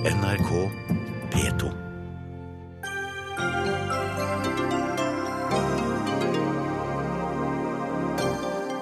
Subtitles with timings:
[0.00, 0.70] NRK
[1.30, 1.70] P2.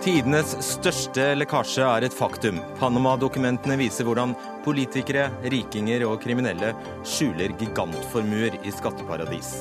[0.02, 2.60] Tidenes største lekkasje er et faktum.
[2.78, 6.70] Panama-dokumentene viser hvordan politikere, rikinger og kriminelle
[7.02, 9.56] skjuler gigantformuer i skatteparadis.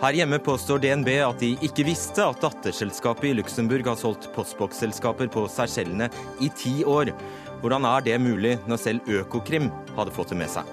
[0.00, 5.28] Her hjemme påstår DNB at de ikke visste at datterselskapet i Luxembourg har solgt postboksselskaper
[5.28, 6.06] på Seychellene
[6.40, 7.10] i ti år.
[7.60, 9.68] Hvordan er det mulig når selv Økokrim
[9.98, 10.64] hadde fått det med seg?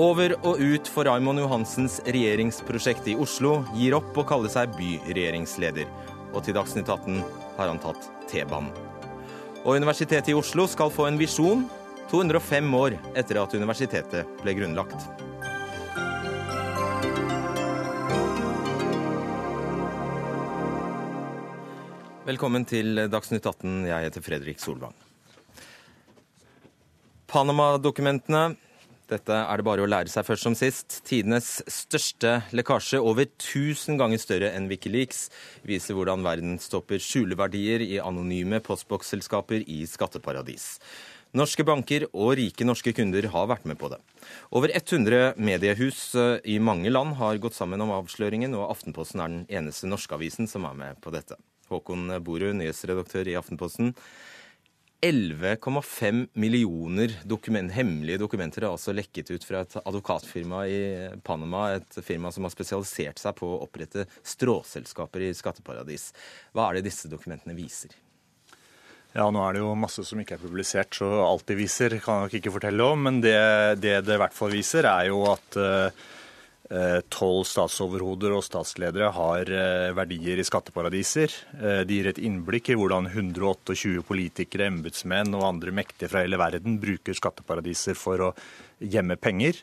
[0.00, 5.84] Over og ut for Raymond Johansens regjeringsprosjekt i Oslo gir opp å kalle seg byregjeringsleder.
[6.32, 7.20] Og til Dagsnytt 18
[7.60, 8.72] har han tatt T-banen.
[9.66, 11.68] Og Universitetet i Oslo skal få en visjon
[12.08, 15.25] 205 år etter at universitetet ble grunnlagt.
[22.26, 23.84] Velkommen til Dagsnytt 18.
[23.86, 24.94] Jeg heter Fredrik Solvang.
[27.30, 28.56] Panama-dokumentene.
[29.06, 30.96] Dette er det bare å lære seg først som sist.
[31.06, 35.28] Tidenes største lekkasje, over 1000 ganger større enn Wikileaks,
[35.70, 40.72] viser hvordan verden stopper skjuleverdier i anonyme postboksselskaper i skatteparadis.
[41.38, 44.02] Norske banker og rike norske kunder har vært med på det.
[44.50, 49.30] Over 100 mediehus eh, i mange land har gått sammen om avsløringen, og Aftenposten er
[49.30, 51.38] den eneste norske avisen som er med på dette.
[51.72, 53.94] Håkon Borud, nyhetsredaktør i Aftenposten.
[55.04, 60.80] 11,5 millioner dokument, hemmelige dokumenter er altså lekket ut fra et advokatfirma i
[61.26, 61.66] Panama.
[61.76, 66.08] Et firma som har spesialisert seg på å opprette stråselskaper i skatteparadis.
[66.56, 67.92] Hva er det disse dokumentene viser?
[69.16, 72.18] Ja, nå er det jo masse som ikke er publisert, så alt de viser kan
[72.18, 73.06] jeg nok ikke fortelle om.
[73.08, 73.36] Men det
[73.80, 75.60] det, i hvert fall viser, er jo at
[77.12, 81.34] tolv uh, statsoverhoder og statsledere har uh, verdier i skatteparadiser.
[81.56, 86.40] Det de gir et innblikk i hvordan 128 politikere, embetsmenn og andre mektige fra hele
[86.40, 88.32] verden bruker skatteparadiser for å
[88.80, 89.62] gjemme penger.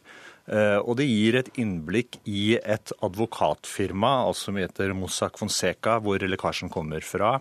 [0.83, 6.71] Og det gir et innblikk i et advokatfirma altså som heter Mossack Fonseca, hvor lekkasjen
[6.73, 7.37] kommer fra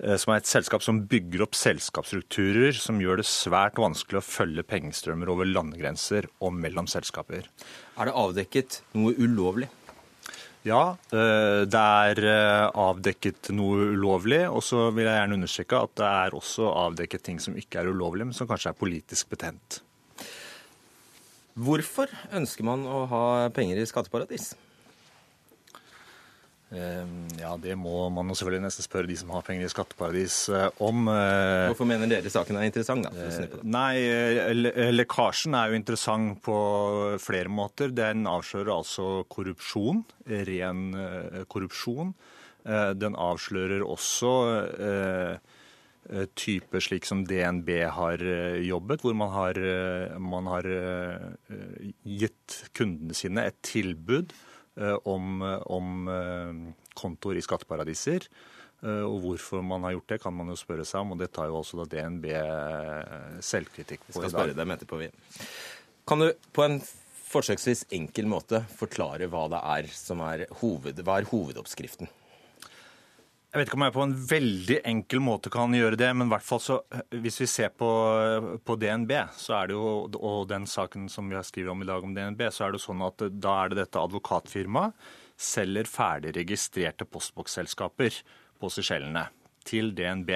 [0.00, 4.64] som er et selskap som bygger opp selskapsstrukturer som gjør det svært vanskelig å følge
[4.64, 7.44] pengestrømmer over landegrenser og mellom selskaper.
[7.98, 9.68] Er det avdekket noe ulovlig?
[10.68, 12.20] Ja, det er
[12.76, 14.42] avdekket noe ulovlig.
[14.48, 17.92] Og så vil jeg gjerne understreke at det er også avdekket ting som ikke er
[17.92, 19.80] ulovlig, men som kanskje er politisk betent.
[21.60, 23.24] Hvorfor ønsker man å ha
[23.56, 24.52] penger i skatteparadis?
[26.70, 30.36] Ja, det må man jo selvfølgelig nesten spørre de som har penger i skatteparadis
[30.78, 31.08] om.
[31.10, 33.62] Hvorfor mener dere saken er interessant, da?
[33.66, 33.98] Nei,
[34.94, 36.58] lekkasjen er jo interessant på
[37.22, 37.90] flere måter.
[37.90, 40.04] Den avslører altså korrupsjon,
[40.50, 40.84] ren
[41.50, 42.12] korrupsjon.
[43.02, 44.30] Den avslører også
[46.38, 48.22] typer slik som DNB har
[48.62, 49.58] jobbet, hvor man har,
[50.22, 50.70] man har
[52.06, 54.30] gitt kundene sine et tilbud
[54.78, 56.08] om, om
[56.96, 58.28] kontoer i skatteparadiser.
[58.80, 61.50] Og hvorfor man har gjort det, kan man jo spørre seg om, og det tar
[61.50, 62.30] jo også da DNB
[63.44, 64.14] selvkritikk på i dag.
[64.14, 65.02] Vi skal spørre dem etterpå.
[66.08, 66.80] Kan du på en
[67.30, 72.10] forsøksvis enkel måte forklare hva det er som er, hoved, hva er hovedoppskriften?
[73.50, 76.30] Jeg vet ikke om jeg på en veldig enkel måte kan gjøre det, men i
[76.30, 76.76] hvert fall så,
[77.10, 77.88] hvis vi ser på,
[78.62, 79.10] på, DNB,
[79.72, 82.76] jo, og den saken som vi har skrevet om i dag om DNB, så er
[82.76, 84.94] det sånn at da er det dette advokatfirmaet
[85.40, 88.20] selger ferdig registrerte postboksselskaper
[88.60, 89.26] på Seychellene
[89.66, 90.30] til DNB.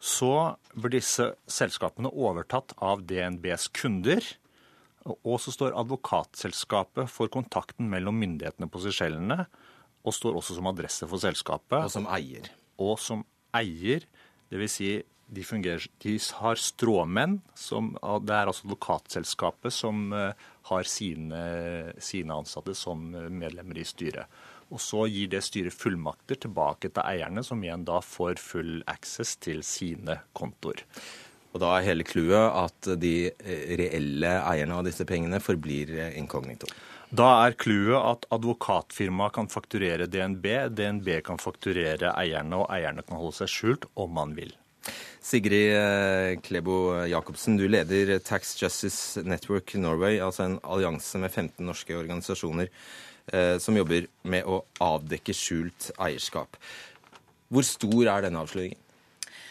[0.00, 0.32] Så
[0.72, 4.24] blir disse selskapene overtatt av DNBs kunder.
[5.20, 9.44] Og så står advokatselskapet for kontakten mellom myndighetene på Seychellene
[10.04, 11.78] og står også som adresse for selskapet.
[11.84, 12.50] Og som eier.
[12.80, 13.24] Og som
[13.56, 14.06] eier,
[14.52, 14.76] dvs.
[14.78, 14.92] Si
[15.30, 17.38] de, fungerer, de har stråmenn.
[17.58, 17.92] Som,
[18.24, 21.42] det er altså advokatselskapet som har sine,
[22.02, 24.40] sine ansatte som medlemmer i styret.
[24.70, 29.34] Og så gir det styret fullmakter tilbake til eierne, som igjen da får full access
[29.42, 30.84] til sine kontoer.
[31.50, 33.14] Og da er hele clouet at de
[33.80, 36.70] reelle eierne av disse pengene forblir inkognito.
[37.10, 40.46] Da er clouet at advokatfirmaet kan fakturere DNB,
[40.78, 44.52] DNB kan fakturere eierne, og eierne kan holde seg skjult om man vil.
[45.20, 46.76] Sigrid Klebo
[47.10, 53.56] Jacobsen, du leder Tax Justice Network Norway, altså en allianse med 15 norske organisasjoner eh,
[53.60, 56.56] som jobber med å avdekke skjult eierskap.
[57.50, 58.78] Hvor stor er denne avsløringen?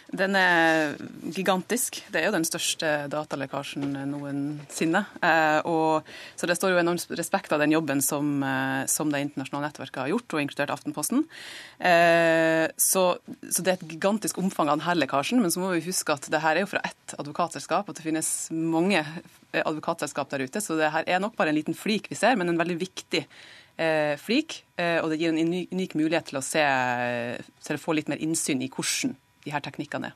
[0.10, 0.96] Den er
[1.36, 2.00] gigantisk.
[2.10, 5.04] Det er jo den største datalekkasjen noensinne.
[5.22, 6.08] Eh, og,
[6.40, 10.02] så det står jo enormt respekt av den jobben som, eh, som det internasjonale nettverket
[10.02, 11.28] har gjort, og inkludert Aftenposten.
[11.78, 15.44] Eh, så, så, det er et gigantisk omfang av denne lekkasjen.
[15.44, 18.10] Men så må vi huske at det her er jo fra ett advokatselskap, at det
[18.10, 19.06] finnes mange
[19.54, 20.66] advokatselskap der ute.
[20.66, 23.26] Så det her er nok bare en liten flik vi ser, men en veldig viktig
[24.20, 24.58] flik.
[24.76, 26.66] Og det gir en unik mulighet til å se,
[27.64, 29.14] til å få litt mer innsyn i hvordan
[29.46, 30.14] de her teknikkene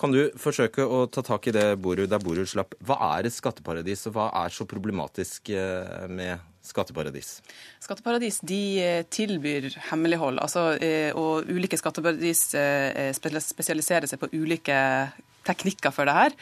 [0.00, 2.74] Kan du forsøke å ta tak i det Borud, der Borud slapp.
[2.82, 7.36] Hva er et skatteparadis, og hva er så problematisk eh, med skatteparadis?
[7.84, 10.40] Skatteparadis de eh, tilbyr hemmelighold.
[10.42, 12.42] Altså, eh, og ulike skatteparadis
[13.14, 14.80] spesialiserer seg på ulike
[15.46, 16.34] teknikker for det her.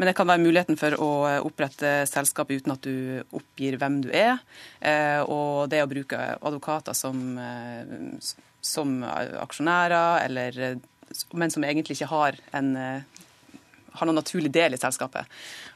[0.00, 1.10] Men det kan være muligheten for å
[1.46, 4.40] opprette selskap uten at du oppgir hvem du er.
[5.28, 7.36] Og det å bruke advokater som,
[8.64, 10.80] som aksjonærer eller
[11.32, 13.22] men som egentlig ikke har en eh,
[13.96, 15.28] har noen naturlig del i selskapet.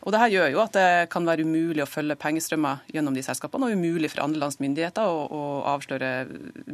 [0.04, 3.68] Og Dette gjør jo at det kan være umulig å følge pengestrømmer gjennom de selskapene,
[3.68, 5.42] og umulig for andre lands myndigheter å, å
[5.74, 6.12] avsløre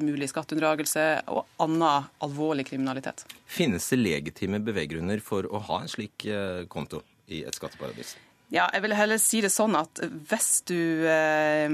[0.03, 3.27] mulig skatteunndragelse og annen alvorlig kriminalitet.
[3.47, 8.17] Finnes det legitime beveggrunner for å ha en slik eh, konto i et skatteparadis?
[8.55, 9.99] Ja, jeg vil heller si det sånn at
[10.31, 10.79] hvis du
[11.11, 11.67] eh,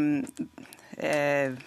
[0.96, 1.60] eh,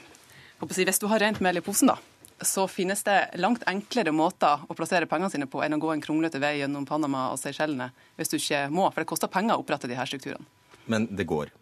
[0.66, 2.00] Hvis du har rent mel i posen, da,
[2.42, 6.04] så finnes det langt enklere måter å plassere pengene sine på enn å gå en
[6.04, 8.90] kronglete vei gjennom Panama og Seychellene hvis du ikke må.
[8.92, 10.44] For det koster penger å opprette de her strukturene.
[10.92, 11.54] Men det går?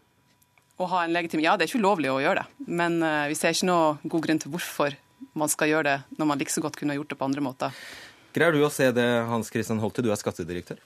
[0.82, 2.66] Å ha en legitim Ja, det er ikke ulovlig å gjøre det.
[2.66, 4.98] Men uh, vi ser ikke noe god grunn til hvorfor
[5.38, 7.86] man skal gjøre det når man like så godt kunne gjort det på andre måter.
[8.34, 10.82] Greier du å se det, Hans Christian Holte, du er skattedirektør?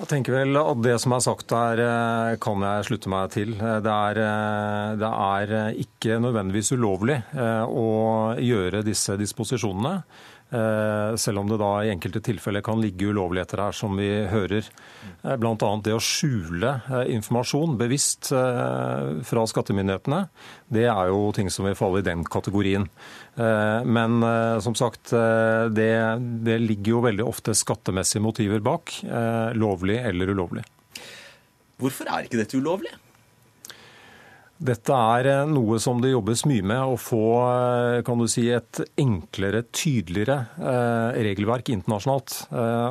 [0.00, 3.52] Jeg tenker vel at Det som er sagt her, eh, kan jeg slutte meg til.
[3.60, 10.02] Eh, det er, eh, det er ikke nødvendigvis ulovlig å gjøre disse disposisjonene.
[10.52, 14.66] Selv om det da i enkelte tilfeller kan ligge ulovligheter her, som vi hører.
[15.22, 15.70] Bl.a.
[15.80, 16.74] det å skjule
[17.14, 20.26] informasjon bevisst fra skattemyndighetene.
[20.72, 22.88] Det er jo ting som vil falle i den kategorien.
[23.34, 25.92] Eh, men eh, som sagt, eh, det,
[26.44, 28.92] det ligger jo veldig ofte skattemessige motiver bak,
[29.56, 30.64] lovlig eller ulovlig.
[31.80, 32.92] Hvorfor er ikke dette ulovlig?
[34.62, 37.22] Dette er noe som det jobbes mye med, å få
[38.06, 40.36] kan du si, et enklere, tydeligere
[41.26, 42.36] regelverk internasjonalt.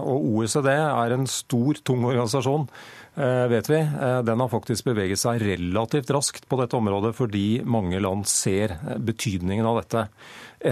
[0.04, 2.68] Og OECD er en stor, tung organisasjon
[3.16, 3.76] Eh, vet vi.
[3.76, 8.78] Eh, den har faktisk beveget seg relativt raskt på dette området fordi mange land ser
[8.78, 10.06] eh, betydningen av dette.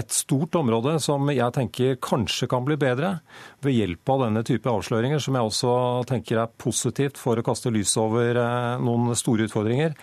[0.00, 3.18] Et stort område som jeg tenker kanskje kan bli bedre
[3.60, 5.74] ved hjelp av denne type avsløringer, som jeg også
[6.08, 8.38] tenker er positivt for å kaste lys over
[8.80, 9.96] noen store utfordringer,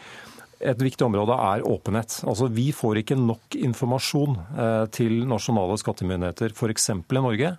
[0.60, 2.20] et viktig område er åpenhet.
[2.28, 6.90] Altså, vi får ikke nok informasjon eh, til nasjonale skattemyndigheter, f.eks.
[6.94, 7.52] i Norge,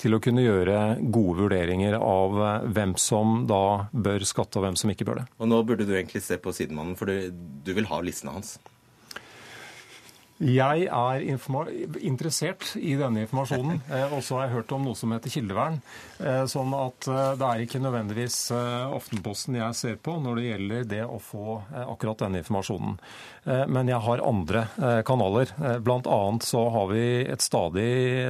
[0.00, 0.82] til å kunne gjøre
[1.14, 5.26] gode vurderinger av eh, hvem som da bør skatte og hvem som ikke bør det.
[5.38, 8.56] Og Nå burde du egentlig se på sidemannen, for du vil ha listene hans.
[10.42, 11.22] Jeg er
[12.02, 13.80] interessert i denne informasjonen.
[13.92, 15.76] Eh, og så har jeg hørt om noe som heter kildevern.
[16.22, 20.86] Eh, sånn at eh, det er ikke nødvendigvis Aftenposten jeg ser på når det gjelder
[20.88, 22.96] det å få akkurat denne informasjonen.
[23.44, 24.60] Men jeg har andre
[25.02, 25.50] kanaler.
[25.82, 26.18] Bl.a.
[26.46, 27.86] så har vi et stadig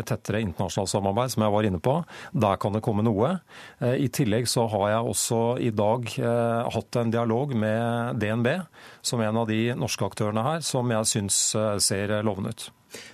[0.09, 1.99] tettere internasjonalt samarbeid, som jeg var inne på.
[2.33, 3.35] Der kan det komme noe.
[3.85, 6.09] I tillegg så har jeg også i dag
[6.73, 8.55] hatt en dialog med DNB,
[9.05, 11.43] som en av de norske aktørene her, som jeg syns
[11.85, 12.71] ser lovende ut.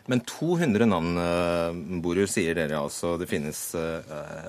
[0.06, 3.16] Men 200 navn, eh, Borur, sier dere altså.
[3.18, 3.60] Det finnes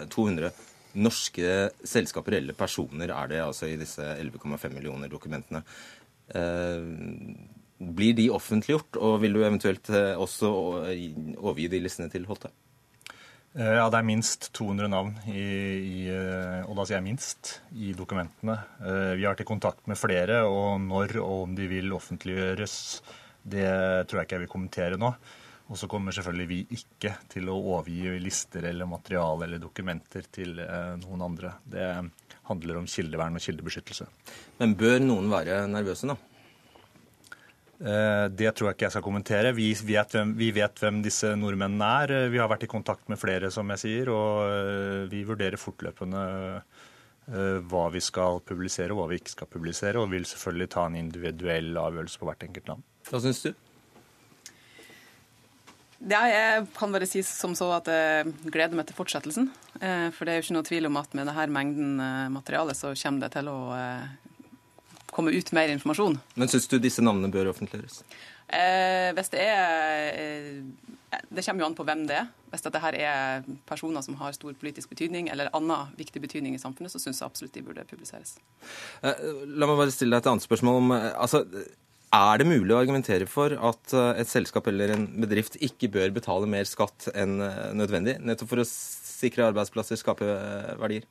[0.10, 0.66] 200 eh,
[1.00, 5.62] norske selskaper eller personer er det altså i disse 11,5 millioner dokumentene.
[6.36, 6.82] Eh,
[7.80, 9.88] blir de offentliggjort, og vil du eventuelt
[10.20, 10.50] også
[11.40, 12.52] overgi de listene til Holte?
[13.56, 15.46] Ja, det er minst 200 navn, i,
[15.80, 16.02] i,
[16.68, 18.58] og da sier jeg minst, i dokumentene.
[18.84, 22.76] Vi har vært i kontakt med flere, og når og om de vil offentliggjøres,
[23.50, 23.72] det
[24.06, 25.14] tror jeg ikke jeg vil kommentere nå.
[25.70, 30.58] Og så kommer selvfølgelig vi ikke til å overgi lister eller materiale eller dokumenter til
[30.64, 31.54] eh, noen andre.
[31.62, 31.86] Det
[32.50, 34.08] handler om kildevern og kildebeskyttelse.
[34.62, 36.18] Men bør noen være nervøse nå?
[37.86, 39.54] Eh, det tror jeg ikke jeg skal kommentere.
[39.54, 42.16] Vi vet, hvem, vi vet, hvem, disse nordmennene er.
[42.34, 46.26] Vi har vært i kontakt med flere, som jeg sier, og eh, vi vurderer fortløpende
[47.30, 50.96] hva vi skal publisere og hva vi ikke skal publisere, og vil selvfølgelig ta en
[50.98, 52.88] individuell avgjørelse på hvert enkelt land.
[53.06, 53.52] Hva syns du?
[56.00, 59.50] Ja, jeg kan bare si som så at jeg gleder meg til fortsettelsen.
[59.84, 62.76] Eh, for det er jo ikke noe tvil om at med denne mengden eh, materiale
[62.78, 64.06] så kommer det til å eh,
[65.12, 66.16] komme ut mer informasjon.
[66.40, 68.04] Men syns du disse navnene bør offentliggjøres?
[68.50, 72.30] Eh, hvis det er eh, Det kommer jo an på hvem det er.
[72.50, 76.62] Hvis dette her er personer som har stor politisk betydning eller annen viktig betydning i
[76.62, 78.38] samfunnet, så syns jeg absolutt de burde publiseres.
[79.04, 80.82] Eh, la meg bare stille deg et annet spørsmål.
[80.82, 81.44] om, eh, altså,
[82.16, 86.16] Er det mulig å argumentere for at eh, et selskap eller en bedrift ikke bør
[86.16, 87.38] betale mer skatt enn
[87.78, 90.26] nødvendig, nettopp for å sikre arbeidsplasser, skape
[90.82, 91.06] verdier?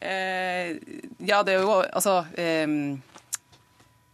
[0.00, 0.76] Eh,
[1.24, 2.68] ja, det er jo altså eh,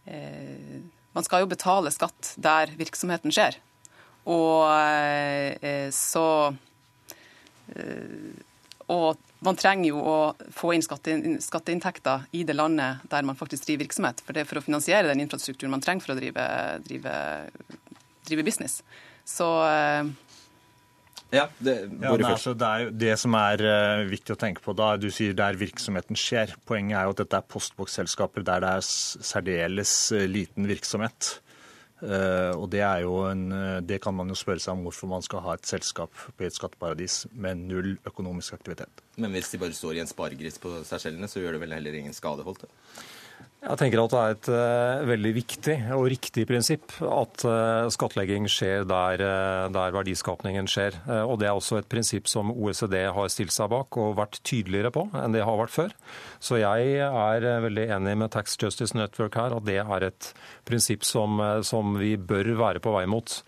[0.07, 0.77] eh,
[1.13, 3.57] Man skal jo betale skatt der virksomheten skjer.
[4.23, 6.27] Og eh, så
[7.75, 8.31] eh,
[8.87, 10.17] Og man trenger jo å
[10.55, 14.21] få inn skatteinntekter i det landet der man faktisk driver virksomhet.
[14.25, 16.45] For det er for å finansiere den infrastrukturen man trenger for å drive,
[16.87, 17.15] drive,
[18.27, 18.81] drive business.
[19.27, 20.11] Så eh,
[21.33, 24.61] ja, det, ja, nei, altså, det er jo det som er uh, viktig å tenke
[24.61, 24.91] på da.
[25.01, 26.53] Du sier der virksomheten skjer.
[26.69, 31.39] Poenget er jo at dette er postboksselskaper der det er særdeles uh, liten virksomhet.
[32.03, 33.45] Uh, og det, er jo en,
[33.87, 36.55] det kan man jo spørre seg om hvorfor man skal ha et selskap på et
[36.55, 39.03] skatteparadis med null økonomisk aktivitet.
[39.15, 41.99] Men hvis de bare står i en sparegris på selv, så gjør det vel heller
[41.99, 42.43] ingen skade?
[42.43, 42.71] holdt det?
[43.63, 48.49] Jeg tenker at det er et uh, veldig viktig og riktig prinsipp at uh, skattlegging
[48.51, 50.97] skjer der, uh, der verdiskapningen skjer.
[51.23, 54.91] og Det er også et prinsipp som OECD har stilt seg bak og vært tydeligere
[54.91, 55.95] på enn det har vært før.
[56.43, 60.33] Så jeg er veldig enig med Tax Justice Network her at det er et
[60.67, 63.39] prinsipp som, som vi bør være på vei mot.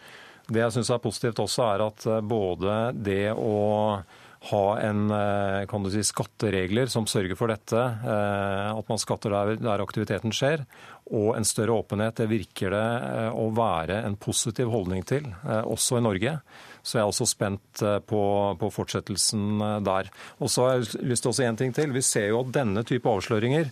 [0.47, 3.55] Det jeg syns er positivt også, er at både det å
[4.49, 9.33] ha en eh, kan du si, skatteregler som sørger for dette, eh, at man skatter
[9.33, 10.65] der, der aktiviteten skjer,
[11.05, 12.17] og en større åpenhet.
[12.19, 16.37] Det virker det eh, å være en positiv holdning til, også i Norge.
[16.85, 18.23] Så jeg er også spent på,
[18.61, 20.09] på fortsettelsen der.
[20.37, 21.95] Og så har jeg lyst til å si en ting til.
[21.95, 23.71] Vi ser jo at denne type avsløringer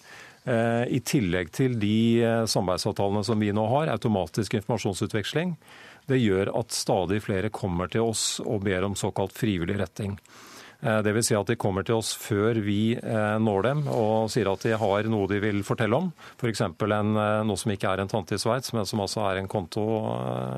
[0.90, 5.54] i tillegg til de samarbeidsavtalene som vi nå har, automatisk informasjonsutveksling,
[6.10, 10.18] det gjør at stadig flere kommer til oss og ber om såkalt frivillig retting.
[10.84, 11.28] Eh, Dvs.
[11.30, 14.76] Si at de kommer til oss før vi eh, når dem og sier at de
[14.80, 16.12] har noe de vil fortelle om.
[16.36, 16.64] F.eks.
[16.80, 19.84] For noe som ikke er en tante i Sveits, men som altså er en konto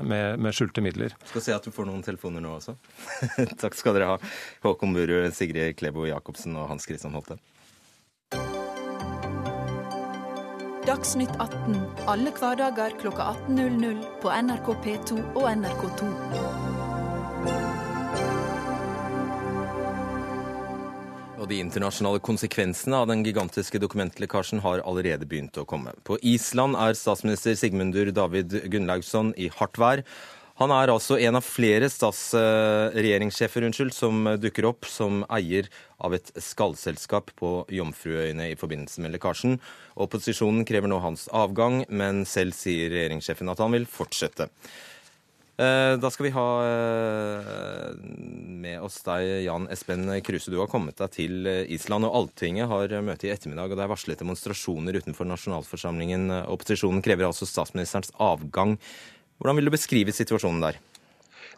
[0.06, 1.14] med, med skjulte midler.
[1.14, 2.74] Jeg Skal se at du får noen telefoner nå også.
[3.62, 4.18] Takk skal dere ha,
[4.66, 7.38] Håkon Burud, Sigrid Klebo Jacobsen og Hans Christian Holte.
[10.86, 16.12] Dagsnytt 18 alle hverdager kl 18.00 på NRK P2 og NRK2.
[21.46, 25.92] Og de internasjonale konsekvensene av den gigantiske dokumentlekkasjen har allerede begynt å komme.
[26.02, 30.02] På Island er statsminister Sigmundur David Gunnlaugsson i hardt vær.
[30.58, 35.70] Han er altså en av flere statsregjeringssjefer som dukker opp som eier
[36.02, 39.60] av et skallselskap på Jomfruøyene i forbindelse med lekkasjen.
[39.94, 44.50] Opposisjonen krever nå hans avgang, men selv sier regjeringssjefen at han vil fortsette.
[45.56, 47.94] Eh, da skal vi ha eh,
[48.60, 50.52] med oss deg, Jan Espen Kruse.
[50.52, 53.72] Du har kommet deg til eh, Island, og Alltinget har møte i ettermiddag.
[53.72, 56.28] og Det er varslet demonstrasjoner utenfor nasjonalforsamlingen.
[56.52, 58.76] Opposisjonen krever altså statsministerens avgang.
[59.40, 60.80] Hvordan vil du beskrive situasjonen der?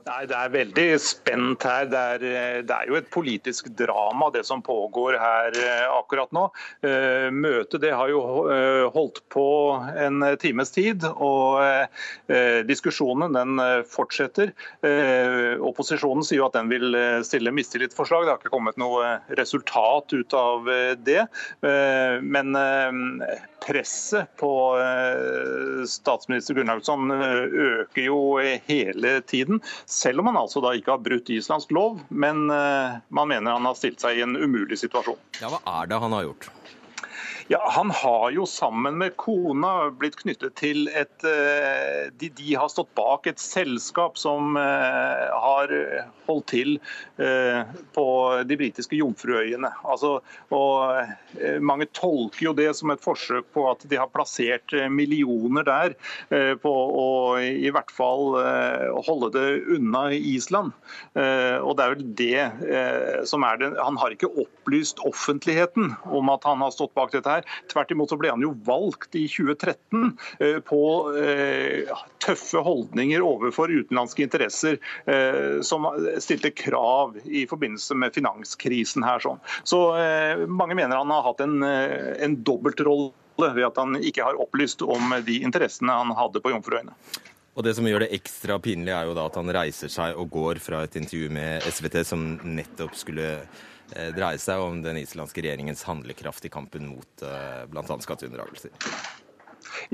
[0.09, 1.89] Nei, Det er veldig spent her.
[1.93, 6.33] Det er, eh, det er, jo et politisk drama det som pågår her eh, akkurat
[6.33, 6.47] nå.
[6.87, 8.23] Eh, møtet det har jo
[8.95, 9.45] holdt på
[9.99, 11.61] en times tid, og
[12.69, 14.51] diskusjonen den fortsetter.
[15.65, 16.97] Opposisjonen sier jo at den vil
[17.27, 18.25] stille mistillitsforslag.
[18.25, 20.69] Det har ikke kommet noe resultat ut av
[21.05, 21.25] det.
[21.61, 22.59] Men
[23.65, 24.53] presset på
[25.91, 28.21] statsminister Gunnlaugsson øker jo
[28.69, 29.63] hele tiden.
[29.99, 33.67] Selv om han altså da ikke har brutt islandsk lov, men eh, man mener han
[33.67, 35.19] har stilt seg i en umulig situasjon.
[35.43, 36.51] Ja, Hva er det han har gjort?
[37.51, 42.69] Ja, Han har jo sammen med kona blitt knyttet til et eh, de, de har
[42.69, 45.73] stått bak et selskap som eh, har
[46.27, 46.75] holdt til
[47.17, 47.63] eh,
[47.97, 48.05] på
[48.45, 49.71] de britiske Jomfruøyene.
[49.89, 50.19] Altså,
[50.53, 55.97] og mange tolker jo det som et forsøk på at de har plassert millioner der
[56.61, 57.09] på å
[57.41, 58.37] i hvert fall
[59.07, 60.75] holde det unna Island.
[61.15, 66.45] Og det er vel det som er det Han har ikke opplyst offentligheten om at
[66.49, 67.47] han har stått bak dette her her.
[67.73, 70.83] Tvert imot så ble han jo valgt i 2013 eh, på
[71.19, 71.93] eh,
[72.25, 75.89] tøffe holdninger overfor utenlandske interesser eh, som
[76.23, 79.23] stilte krav i forbindelse med finanskrisen her.
[79.23, 79.41] Sånn.
[79.67, 79.79] Så
[80.51, 85.15] mange mener han har hatt en, en dobbeltrolle ved at han ikke har opplyst om
[85.27, 86.95] de interessene han hadde på Jomfruøyene.
[87.59, 90.31] Og Det som gjør det ekstra pinlig, er jo da at han reiser seg og
[90.31, 93.78] går fra et intervju med SVT, som nettopp skulle Eh,
[94.17, 97.99] dreier seg om den islandske regjeringens handlekraft i kampen mot eh, bl.a.
[98.05, 98.75] skatteunndragelser.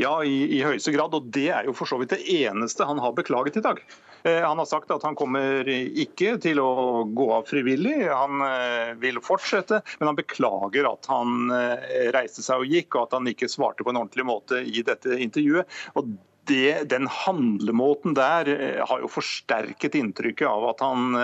[0.01, 1.15] Ja, i, i høyeste grad.
[1.17, 3.81] Og det er jo for så vidt det eneste han har beklaget i dag.
[4.25, 8.93] Eh, han har sagt at han kommer ikke til å gå av frivillig, han eh,
[9.01, 9.83] vil fortsette.
[10.01, 13.85] Men han beklager at han eh, reiste seg og gikk, og at han ikke svarte
[13.85, 15.83] på en ordentlig måte i dette intervjuet.
[15.99, 16.15] Og
[16.49, 18.51] det, den handlemåten der
[18.89, 21.17] har jo forsterket inntrykket av at han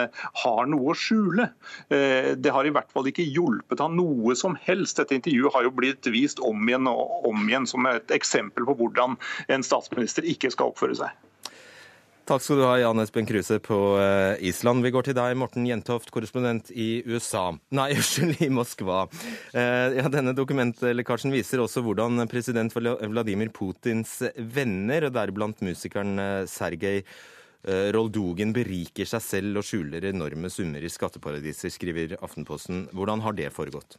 [0.42, 1.50] har noe å skjule.
[1.90, 5.00] Det har i hvert fall ikke hjulpet han noe som helst.
[5.00, 8.78] Dette intervjuet har jo blitt vist om igjen og om igjen som et eksempel på
[8.80, 11.29] hvordan en statsminister ikke skal oppføre seg.
[12.30, 14.84] Takk skal du ha, Jan Espen Kruse på eh, Island.
[14.86, 17.48] Vi går til deg, Morten Jentoft, korrespondent i USA.
[17.74, 19.00] Nei, unnskyld, i Moskva.
[19.50, 27.02] Eh, ja, denne dokumentlekkasjen viser også hvordan president Vladimir Putins venner, deriblant musikeren eh, Sergej
[27.96, 32.86] Roldugin, beriker seg selv og skjuler enorme summer i skatteparadiser, skriver Aftenposten.
[32.94, 33.98] Hvordan har det foregått?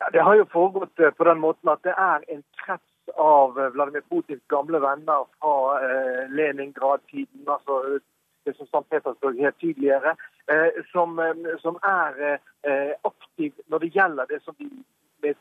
[0.00, 3.68] Ja, det har jo foregått på den måten at det er en krets av eh,
[3.68, 7.98] Vladimir Putins gamle venner fra eh, Leningrad-tiden, altså
[8.44, 8.88] det som St.
[8.90, 10.16] Petersburg het tidligere,
[10.46, 11.20] eh, som,
[11.62, 12.38] som, er
[13.02, 14.68] aktiv når det gjelder det som de
[15.22, 15.34] med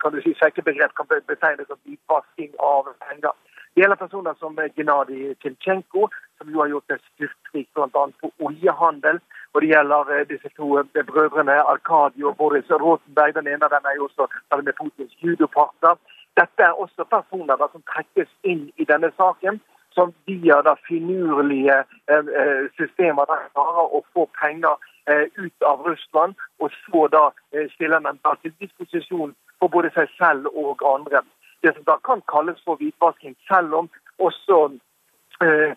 [0.00, 3.34] kan du si, sekkebegrep kan betegne som hvitvasking av penger.
[3.74, 8.06] Det gjelder personer som Gennadij Tiltsjenko, som jo har gjort det styrtrik bl.a.
[8.20, 9.20] på oljehandel.
[9.52, 10.70] Og det gjelder disse to
[11.10, 13.34] brødrene Arkadij og Boris Rotenberg.
[13.36, 14.26] Den ene av dem er jo også
[14.64, 16.00] med Putins judopartner.
[16.38, 19.60] Dette er også personer da, som trekkes inn i denne saken,
[19.94, 21.78] som via da finurlige
[22.10, 24.76] eh, eh systemer der klarer å få penger
[25.10, 29.90] eh, ut av Russland, og så da eh, stiller dem da til disposisjon for både
[29.96, 31.24] seg selv og andre.
[31.62, 34.60] Det som da kan kalles for hvitvasking, selv om også
[35.42, 35.74] eh,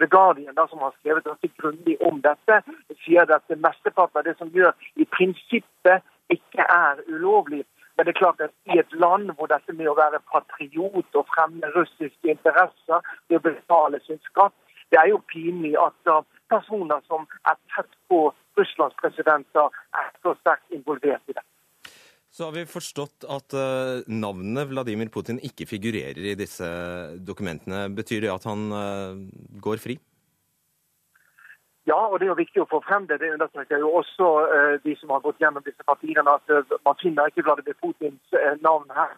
[0.00, 2.62] The Guardian, da, som har skrevet ganske grundig om dette,
[3.04, 7.62] sier at det mesteparten av det som gjør i prinsippet ikke er ulovlig,
[8.00, 11.26] men det er klart at i et land hvor dette med å være patriot og
[11.34, 14.56] fremme russiske interesser, det å betale sin skatt,
[14.88, 16.08] det er jo pinlig at
[16.48, 18.22] personer som er tett på
[18.56, 19.68] Russlands presidenter,
[20.00, 21.44] er så sterkt involvert i det.
[22.32, 26.72] Så har vi forstått at uh, navnet Vladimir Putin ikke figurerer i disse
[27.20, 27.90] dokumentene.
[27.92, 29.20] Betyr det at han uh,
[29.60, 30.00] går fri?
[31.90, 33.18] Ja, og det er jo viktig å få frem det.
[33.22, 36.98] Det understreker jo også eh, de som har gått gjennom disse papirene, at uh, man
[37.02, 39.16] finner ikke Vladimir Putins eh, navn her.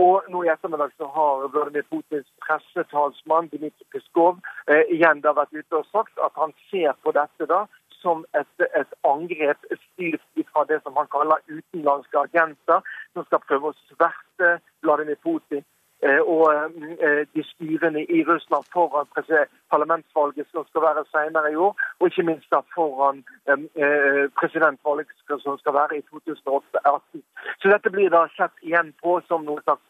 [0.00, 4.40] Og nå i ettermiddag så har Vladimir Putins pressetalsmann Dmitrij Peskov
[4.90, 7.60] igjen da vært ute og sagt at han ser på dette da
[8.00, 12.82] som et, et angrep styrt fra det som han kaller utenlandske agenter,
[13.14, 15.73] som skal prøve å sverte Vladimir Putin Eh,
[16.04, 16.44] og
[17.06, 19.06] eh, de styrende i Russland foran
[19.72, 25.08] parlamentsvalget som skal være senere i år, og ikke minst da foran eh, presidentvalget
[25.46, 27.22] som skal være i 2018.
[27.60, 29.84] Så dette blir da sett igjen på som noe slags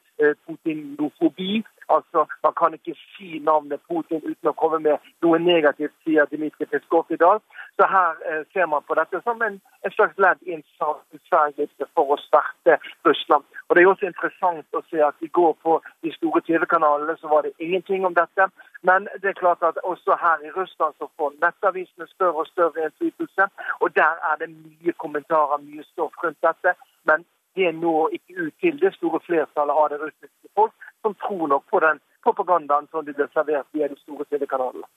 [0.47, 1.65] putinofobi.
[1.89, 6.69] Altså, Man kan ikke si navnet Putin uten å komme med noe negativt, sier Dmitrij
[6.71, 7.41] Peskov i dag.
[7.77, 11.89] Så her eh, ser man på dette som en, en slags ledd i en saksutvelgelse
[11.95, 13.45] for å starte Russland.
[13.69, 17.29] Og Det er også interessant å se at i går på de store TV-kanalene så
[17.33, 18.49] var det ingenting om dette.
[18.83, 22.85] Men det er klart at også her i Russland så får nettavisene større og større
[22.87, 23.49] innflytelse.
[23.81, 26.77] Og der er det mye kommentarer, mye stoff rundt dette.
[27.09, 27.25] Men
[27.57, 31.69] det når ikke ut til det store flertallet av det russiske folk, som tror nok
[31.71, 34.89] på den propagandaen som de blir servert via de store TV-kanalene.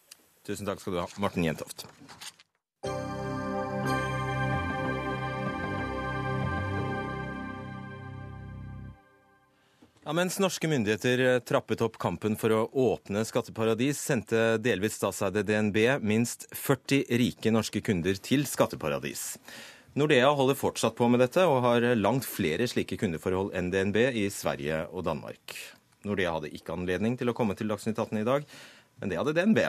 [0.48, 1.84] Tusen takk skal du ha, Morten Jentoft.
[10.08, 15.44] Ja, mens norske myndigheter eh, trappet opp kampen for å åpne skatteparadis, sendte delvis statseide
[15.44, 19.34] DNB minst 40 rike norske kunder til skatteparadis.
[20.00, 24.30] Nordea holder fortsatt på med dette, og har langt flere slike kundeforhold enn DNB i
[24.32, 25.58] Sverige og Danmark.
[26.08, 28.48] Nordea hadde ikke anledning til å komme til Dagsnytt 18 i dag,
[28.98, 29.60] men det hadde DNB.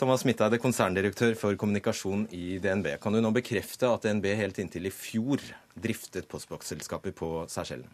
[0.00, 2.96] Thomas Midteide, konserndirektør for kommunikasjon i DNB.
[3.02, 5.44] Kan du nå bekrefte at DNB helt inntil i fjor
[5.78, 7.86] driftet postboksselskaper på selv?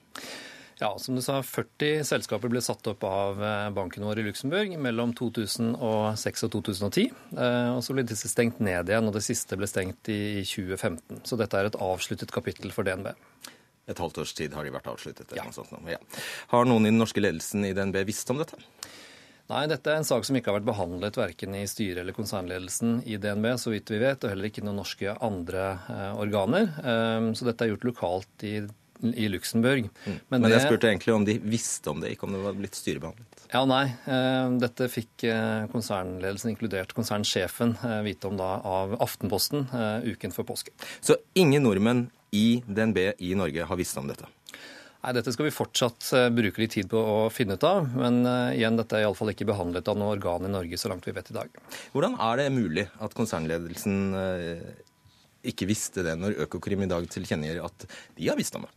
[0.83, 4.73] Ja, som du sa, 40 selskaper ble satt opp av eh, banken vår i Luxembourg
[4.83, 7.13] mellom 2006 og 2010.
[7.37, 11.23] Eh, og så ble disse stengt ned igjen, og det siste ble stengt i 2015.
[11.29, 13.13] Så dette er et avsluttet kapittel for DNB.
[13.91, 15.33] Et halvt års tid har de vært avsluttet?
[15.37, 15.47] Ja.
[15.91, 16.01] ja.
[16.53, 18.61] Har noen i den norske ledelsen i DNB visst om dette?
[19.51, 23.01] Nei, dette er en sak som ikke har vært behandlet verken i styret eller konsernledelsen
[23.11, 26.71] i DNB, så vidt vi vet, og heller ikke i noen norske andre eh, organer.
[26.79, 28.61] Um, så dette er gjort lokalt i
[29.03, 29.89] i Luxembourg.
[30.07, 30.19] Mm.
[30.29, 32.79] Men, Men, jeg spurte egentlig om de visste om det, ikke om det var blitt
[32.79, 33.45] styrebehandlet.
[33.53, 33.85] Ja, nei.
[34.07, 39.67] Eh, dette fikk eh, konsernledelsen, inkludert konsernsjefen, eh, vite om da av Aftenposten
[40.07, 40.75] uken før påske.
[41.01, 44.29] Så ingen nordmenn i DNB i Norge har visst om dette?
[45.03, 47.89] Nei, Dette skal vi fortsatt eh, bruke litt tid på å finne ut av.
[47.99, 51.09] Men uh, igjen, dette er iallfall ikke behandlet av noe organ i Norge, så langt
[51.09, 51.59] vi vet i dag.
[51.95, 54.63] Hvordan er det mulig at konsernledelsen uh,
[55.43, 58.71] ikke visste det, når Økokrim i dag tilkjennegir at de har visst om det?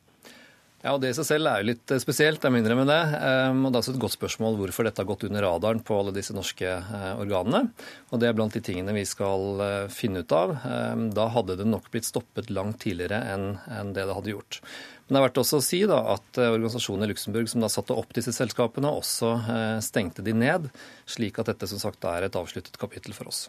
[0.86, 3.02] Ja, og Det i seg selv er jo litt spesielt, jeg må med det.
[3.50, 5.98] Um, og Det er også et godt spørsmål hvorfor dette har gått under radaren på
[5.98, 7.72] alle disse norske uh, organene.
[8.14, 10.54] Og Det er blant de tingene vi skal uh, finne ut av.
[10.62, 13.56] Um, da hadde det nok blitt stoppet langt tidligere enn,
[13.98, 14.62] det det hadde gjort.
[15.06, 17.70] Men det er verdt også å si da, at eh, organisasjonen i Luxembourg som da
[17.70, 20.66] satte opp disse selskapene, også eh, stengte de ned,
[21.06, 23.44] slik at dette som sagt er et avsluttet kapittel for oss.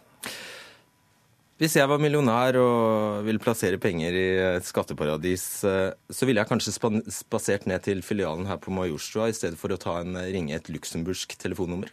[1.57, 4.25] Hvis jeg var millionær og ville plassere penger i
[4.57, 6.75] et skatteparadis, eh, så ville jeg kanskje
[7.09, 10.69] spasert ned til filialen her på Majorstua i stedet for å ta en ringe et
[10.69, 11.89] luxemburgsk telefonnummer?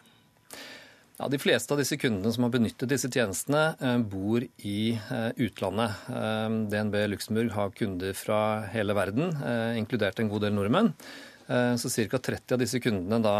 [1.14, 5.31] Ja, De fleste av disse kundene som har benyttet disse tjenestene, eh, bor i eh,
[5.46, 6.00] utlandet.
[6.11, 8.40] Eh, DNB Luxembourg har kunder fra
[8.72, 9.31] hele verden,
[9.79, 10.92] inkludert en god del nordmenn.
[11.44, 12.16] Så ca.
[12.16, 13.35] 30 av disse kundene da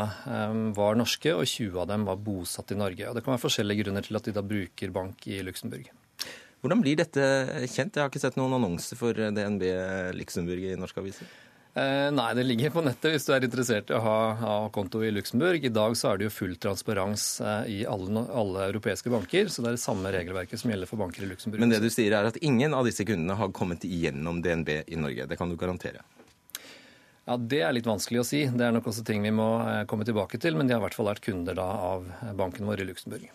[0.77, 3.09] var norske, og 20 av dem var bosatt i Norge.
[3.09, 5.89] Og Det kan være forskjellige grunner til at de da bruker bank i Luxembourg.
[6.64, 7.24] Hvordan blir dette
[7.68, 7.92] kjent?
[7.92, 9.66] Jeg har ikke sett noen annonser for DNB
[10.16, 11.29] Luxembourg i norske aviser.
[11.74, 15.03] Eh, nei, det ligger på nettet hvis du er interessert i å ha, ha konto
[15.03, 15.59] i Luxembourg.
[15.61, 19.61] I dag så er det jo full transparens eh, i alle, alle, europeiske banker, så
[19.61, 21.61] det er det samme regelverket som gjelder for banker i Luxembourg.
[21.66, 25.03] Men det du sier er at ingen av disse kundene har kommet igjennom DNB i
[25.03, 25.27] Norge.
[25.29, 26.00] Det kan du garantere?
[27.27, 28.44] Ja, Det er litt vanskelig å si.
[28.48, 30.87] Det er nok også ting vi må eh, komme tilbake til, men de har i
[30.87, 32.07] hvert fall vært kunder da av
[32.38, 33.33] banken vår i Luxembourg.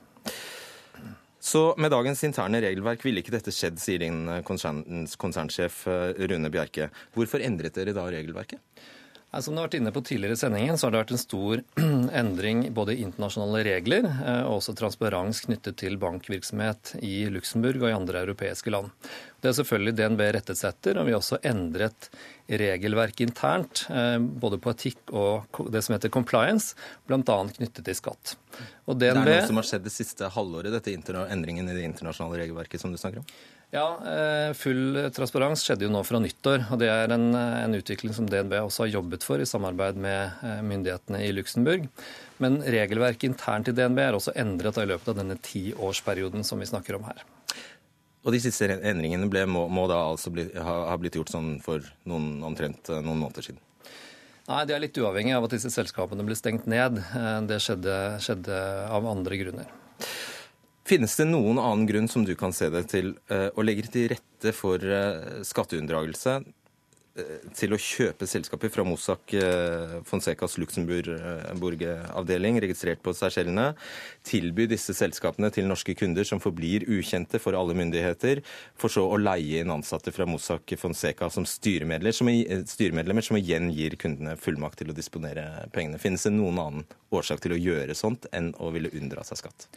[1.40, 6.90] Så med dagens interne regelverk ville ikke dette skjedd, sier din konsernsjef eh, Rune Bjerke.
[7.16, 8.60] Hvorfor endret dere da regelverket?
[9.30, 11.60] Som du har vært inne på tidligere i sendingen, så har det vært en stor
[12.22, 17.92] endring både i internasjonale regler eh, og også transparens knyttet til bankvirksomhet i Luxembourg og
[17.92, 18.90] i andre europeiske land.
[19.40, 22.10] Det er selvfølgelig DNB rettet seg etter, og vi har også endret
[22.50, 26.74] regelverket internt, eh, både på etikk og det som heter compliance,
[27.06, 27.22] bl.a.
[27.22, 28.34] knyttet til skatt.
[28.90, 30.98] DNB, det er noe som har skjedd det siste halvåret, dette
[31.30, 33.30] endringen i det internasjonale regelverket som du snakker om?
[33.70, 36.64] Ja, eh, full transparens skjedde jo nå fra nyttår.
[36.74, 40.42] og Det er en, en, utvikling som DNB også har jobbet for i samarbeid med
[40.42, 41.86] eh, myndighetene i Luxembourg.
[42.42, 46.70] Men regelverket internt i DNB er også endret i løpet av denne tiårsperioden som vi
[46.70, 47.22] snakker om her.
[48.26, 51.60] Og de siste endringene ble, må, må, da altså bli, ha, ha, blitt gjort sånn
[51.62, 53.62] for noen, omtrent eh, noen måneder siden?
[54.50, 56.98] Nei, Det er litt uavhengig av at disse selskapene ble stengt ned.
[57.46, 58.58] Det skjedde, skjedde
[58.90, 59.70] av andre grunner.
[60.90, 64.08] Finnes det noen annen grunn som du kan se det til eh, å legge til
[64.10, 69.36] rette for eh, skatteunndragelse eh, til å kjøpe selskaper fra Mossack
[70.10, 73.76] Fonsecas Luxembourg-avdeling, registrert på Seychellene,
[74.26, 78.42] tilby disse selskapene til norske kunder som forblir ukjente for alle myndigheter,
[78.74, 84.34] for så å leie inn ansatte fra Mossack Fonseca som styremedlemmer, som, igjen gir kundene
[84.42, 86.02] fullmakt til å disponere pengene.
[86.02, 89.70] Finnes det noen annen årsak til å gjøre sånt enn å ville unndra seg skatt?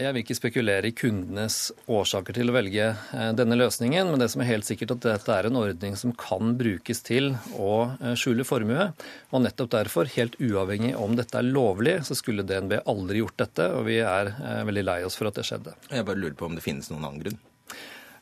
[0.00, 4.30] Jeg vil ikke spekulere i kundenes årsaker til å velge eh, denne løsningen, men det
[4.32, 8.14] som er helt sikkert at dette er en ordning som kan brukes til å eh,
[8.16, 8.88] skjule formue.
[9.36, 13.68] Og nettopp derfor, helt uavhengig om dette er lovlig, så skulle DNB aldri gjort dette,
[13.76, 15.76] og vi er eh, veldig lei oss for at det skjedde.
[15.92, 17.42] Jeg bare lurer på om det finnes noen annen grunn?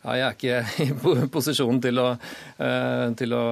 [0.01, 2.07] Ja, jeg er ikke i posisjon til å,
[2.57, 3.43] eh, til å,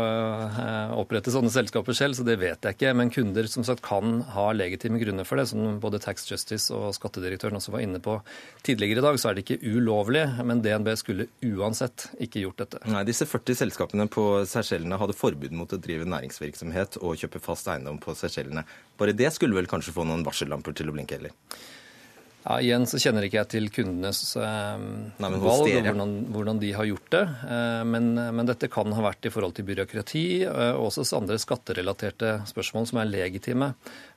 [0.48, 2.94] eh, opprette sånne selskaper selv, så det vet jeg ikke.
[2.96, 5.48] Men kunder som sagt kan ha legitime grunner for det.
[5.50, 8.16] Som både Tax Justice og skattedirektøren også var inne på
[8.64, 10.24] tidligere i dag, så er det ikke ulovlig.
[10.48, 12.80] Men DNB skulle uansett ikke gjort dette.
[12.88, 17.68] Nei, Disse 40 selskapene på Seychellene hadde forbud mot å drive næringsvirksomhet og kjøpe fast
[17.68, 18.64] eiendom på Seychellene.
[18.96, 21.37] Bare det skulle vel kanskje få noen varsellamper til å blinke, heller?
[22.48, 24.76] Ja, igjen så kjenner ikke jeg til kundenes eh,
[25.20, 27.20] Nei, valg og hvordan, hvordan, de har gjort det.
[27.44, 31.37] Eh, men, men, dette kan ha vært i forhold til byråkrati eh, og også andre
[31.42, 33.74] skatterelaterte spørsmål som er legitime.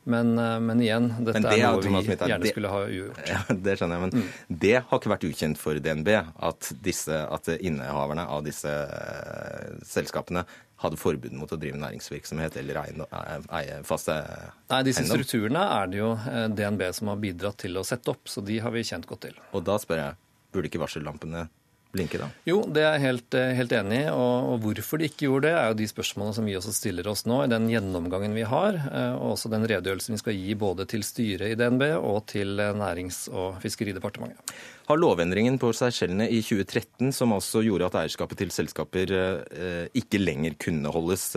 [0.07, 3.21] Men, eh, men igjen, dette det er noe vi Smith, gjerne det, skulle ha ugjort.
[3.33, 4.57] Ja, Det skjønner jeg, men mm.
[4.63, 10.47] det har ikke vært ukjent for DNB at, disse, at innehaverne av disse uh, selskapene
[10.81, 14.59] hadde forbud mot å drive næringsvirksomhet eller eie faste eiendom?
[14.73, 18.29] Nei, Disse strukturene er det jo eh, DNB som har bidratt til å sette opp,
[18.31, 19.41] så de har vi kjent godt til.
[19.53, 20.19] Og da spør jeg,
[20.51, 21.45] burde ikke varsellampene
[21.93, 22.27] blinke, da?
[22.47, 24.09] Jo, det er jeg helt, eh, helt enig i.
[24.09, 27.07] Og, og, hvorfor de ikke gjorde det, er jo de spørsmålene som vi også stiller
[27.11, 30.57] oss nå i den gjennomgangen vi har, eh, og også den redegjørelsen vi skal gi
[30.59, 34.55] både til styret i DNB og til Nærings- og fiskeridepartementet.
[34.89, 40.19] Har lovendringen på Seychellene i 2013, som altså gjorde at eierskapet til selskaper eh, ikke
[40.19, 41.31] lenger kunne holdes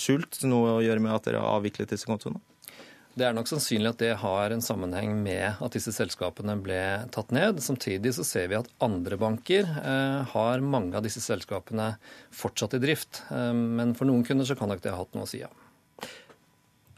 [0.00, 2.42] skjult, noe å gjøre med at dere har avviklet disse kontoene?
[3.16, 6.80] Det er nok sannsynlig at det har en sammenheng med at disse selskapene ble
[7.14, 7.62] tatt ned.
[7.64, 11.94] Samtidig så ser vi at andre banker eh, har mange av disse selskapene
[12.36, 13.22] fortsatt i drift.
[13.32, 15.48] Eh, men for noen kunder så kan nok det ha hatt noe å si, ja.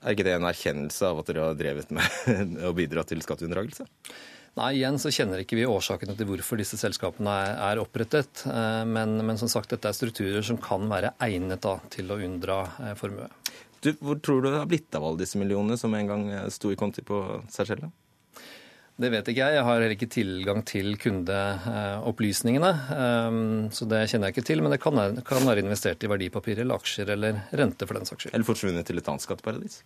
[0.02, 3.86] Er ikke det en erkjennelse av at dere har drevet med å bidra til skatteunndragelse?
[4.58, 8.42] Nei, igjen så kjenner ikke vi årsakene til hvorfor disse selskapene er opprettet.
[8.50, 12.18] Eh, men, men som sagt, dette er strukturer som kan være egnet da, til å
[12.26, 13.30] unndra eh, formue.
[13.84, 16.72] Du, hvor tror du det har blitt av alle disse millionene som en gang sto
[16.72, 17.88] i konti på selv?
[18.98, 19.54] Det vet ikke jeg.
[19.54, 22.70] Jeg har heller ikke tilgang til kundeopplysningene.
[22.96, 24.62] Ehm, så det kjenner jeg ikke til.
[24.64, 24.98] Men det kan
[25.46, 28.34] være investert i verdipapirer eller aksjer eller rente for den saks skyld.
[28.34, 29.78] Eller forsvunnet til et annet skatteparadis?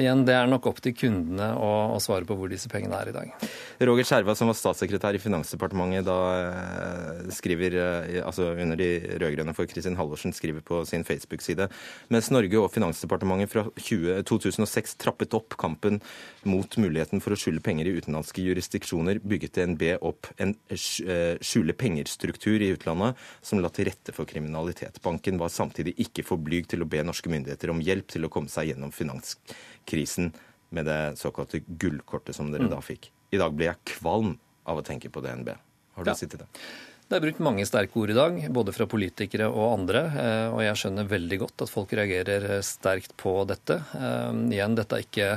[0.00, 3.10] Igjen, Det er nok opp til kundene å, å, svare på hvor disse pengene er
[3.10, 3.46] i dag.
[3.88, 8.88] Roger Skjerva, som var statssekretær i Finansdepartementet da eh, skriver, eh, altså under de
[9.20, 11.68] rød-grønne for Kristin Halvorsen, skriver på sin Facebook-side
[12.14, 16.00] mens Norge og Finansdepartementet fra 20, 2006 trappet opp kampen
[16.48, 21.76] mot muligheten for å skjule penger i utenlandske jurisdiksjoner, bygget DNB opp en eh, skjule
[21.78, 25.00] penger-struktur i utlandet som la til rette for kriminalitet.
[25.04, 28.32] Banken var samtidig ikke for blyg til å be norske myndigheter om hjelp til å
[28.32, 30.32] komme seg gjennom finanskrisen krisen
[30.74, 32.72] med det såkalte gullkortet som dere mm.
[32.72, 33.10] da fikk.
[33.34, 34.34] I dag blir jeg kvalm
[34.68, 35.54] av å tenke på DNB.
[35.94, 36.18] Har du ja.
[36.18, 36.66] sittet der?
[37.04, 40.00] Det er brukt mange sterke ord i dag, både fra politikere og andre.
[40.16, 43.76] Eh, og jeg skjønner veldig godt at folk reagerer sterkt på dette.
[43.98, 45.28] Eh, igjen, dette er ikke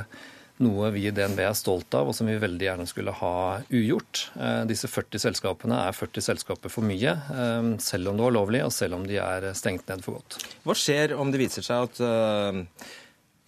[0.64, 3.34] noe vi i DNB er stolt av, og som vi veldig gjerne skulle ha
[3.68, 4.24] ugjort.
[4.40, 7.14] Eh, disse 40 selskapene er 40 selskaper for mye,
[7.84, 10.40] selv om det var lovlig, og selv om de er stengt ned for godt.
[10.64, 12.88] Hva skjer om det viser seg at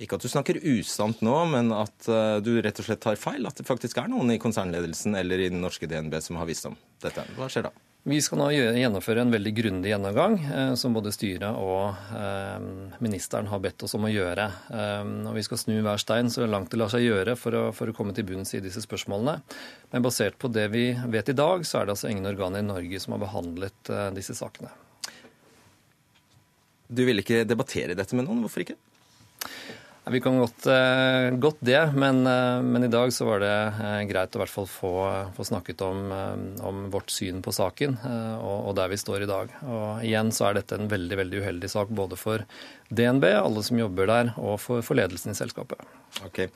[0.01, 3.45] ikke at du snakker usant nå, men at uh, du rett og slett tar feil?
[3.49, 6.69] At det faktisk er noen i konsernledelsen eller i den norske DNB som har visst
[6.71, 7.27] om dette.
[7.37, 7.75] Hva skjer da?
[8.09, 13.51] Vi skal nå gjennomføre en veldig grundig gjennomgang, eh, som både styret og eh, ministeren
[13.51, 14.47] har bedt oss om å gjøre.
[14.73, 17.63] Eh, og Vi skal snu hver stein så langt det lar seg gjøre for å,
[17.77, 19.43] for å, komme til bunns i disse spørsmålene.
[19.93, 22.71] Men basert på det vi vet i dag, så er det altså ingen organer i
[22.71, 24.73] Norge som har behandlet eh, disse sakene.
[26.89, 28.41] Du vil ikke debattere dette med noen?
[28.47, 28.81] Hvorfor ikke?
[30.09, 34.01] Vi kan godt, uh, godt det, men, uh, men, i dag så var det uh,
[34.09, 34.93] greit å hvert fall få,
[35.37, 36.09] få snakket om,
[36.65, 39.53] om, vårt syn på saken og, og, der vi står i dag.
[39.61, 42.47] Og igjen så er dette en veldig veldig uheldig sak både for
[42.89, 45.85] DNB, alle som jobber der, og for, for ledelsen i selskapet.
[46.25, 46.47] Ok.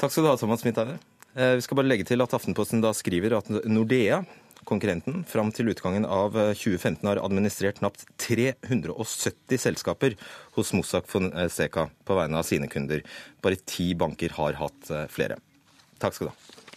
[0.00, 0.96] Takk skal du ha, Thomas Midthaug.
[1.30, 4.24] Vi skal bare legge til at Aftenposten da skriver at Nordea
[4.70, 10.16] konkurrenten fram til utgangen av 2015 eh, har administrert knapt 370 selskaper
[10.56, 13.04] hos Mossack Fonseca på vegne av sine kunder.
[13.42, 15.40] Bare ti banker har hatt eh, flere.
[16.00, 16.69] Takk skal du ha.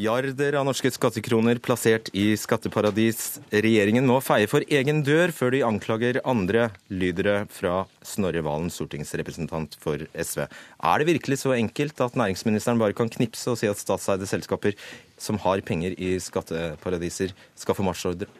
[0.00, 3.34] Milliarder av norske skattekroner plassert i skatteparadis.
[3.52, 8.72] Regjeringen må feie for egen dør før de anklager andre, lyder det fra Snorre Valen,
[8.72, 10.46] stortingsrepresentant for SV.
[10.48, 14.72] Er det virkelig så enkelt at næringsministeren bare kan knipse og si at statseide selskaper
[15.20, 18.32] som har penger i skatteparadiser, skal få marsjordre?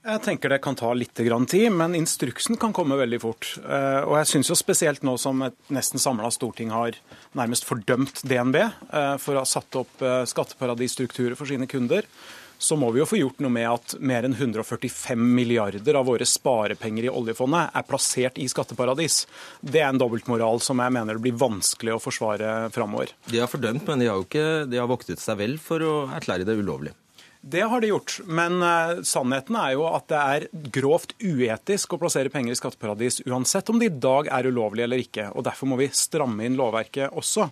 [0.00, 3.50] Jeg tenker det kan ta litt tid, men instruksen kan komme veldig fort.
[3.60, 6.96] Eh, og jeg syns jo spesielt nå som et nesten samla storting har
[7.36, 12.08] nærmest fordømt DNB eh, for å ha satt opp eh, skatteparadisstrukturer for sine kunder,
[12.56, 16.24] så må vi jo få gjort noe med at mer enn 145 milliarder av våre
[16.28, 19.26] sparepenger i oljefondet er plassert i skatteparadis.
[19.60, 23.12] Det er en dobbeltmoral som jeg mener det blir vanskelig å forsvare framover.
[23.28, 26.48] De har fordømt, men de har ikke de har voktet seg vel for å erklære
[26.48, 26.96] det ulovlig.
[27.42, 31.98] Det har de gjort, men uh, sannheten er jo at det er grovt uetisk å
[32.02, 35.30] plassere penger i skatteparadis, uansett om det i dag er ulovlig eller ikke.
[35.32, 37.46] og Derfor må vi stramme inn lovverket også.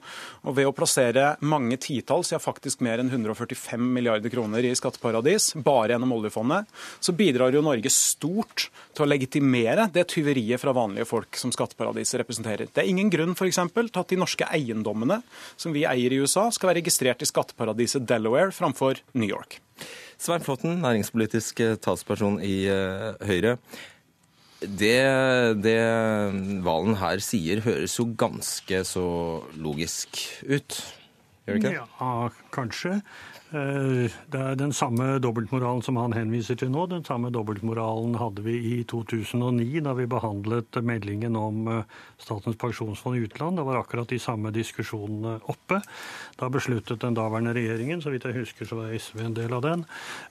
[0.44, 5.54] Og Ved å plassere mange titalls, ja faktisk mer enn 145 milliarder kroner i skatteparadis,
[5.56, 6.68] bare gjennom oljefondet,
[7.00, 12.20] så bidrar jo Norge stort til å legitimere det tyveriet fra vanlige folk som skatteparadiset
[12.20, 12.68] representerer.
[12.68, 15.22] Det er ingen grunn eksempel, til at de norske eiendommene
[15.56, 19.62] som vi eier i USA, skal være registrert i skatteparadiset Delaware framfor New York.
[20.18, 23.56] Svein Flåtten, næringspolitisk eh, talsperson i uh, Høyre.
[24.58, 24.98] Det,
[25.62, 25.78] det
[26.66, 29.04] Valen her sier, høres jo ganske så
[29.54, 30.80] logisk ut,
[31.46, 31.74] gjør det ikke?
[31.78, 32.16] Ja,
[32.50, 32.96] kanskje.
[33.48, 36.84] Eh, det er den samme dobbeltmoralen som han henviser til nå.
[36.90, 43.16] Den samme dobbeltmoralen hadde vi i 2009, da vi behandlet meldingen om eh, Statens pensjonsfond
[43.16, 43.56] i utland.
[43.56, 45.80] Det var akkurat de samme diskusjonene oppe.
[46.36, 49.64] Da besluttet den daværende regjeringen, så vidt jeg husker så var SV en del av
[49.64, 49.86] den,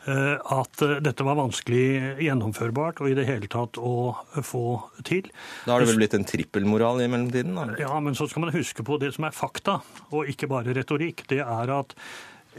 [0.06, 4.14] eh, at dette var vanskelig gjennomførbart og i det hele tatt å
[4.46, 4.68] få
[5.02, 5.32] til.
[5.66, 7.58] Da har det vel blitt en trippelmoral i mellomtiden?
[7.58, 7.82] Da?
[7.82, 9.80] Ja, men så skal man huske på det som er fakta,
[10.14, 11.26] og ikke bare retorikk.
[11.32, 11.98] Det er at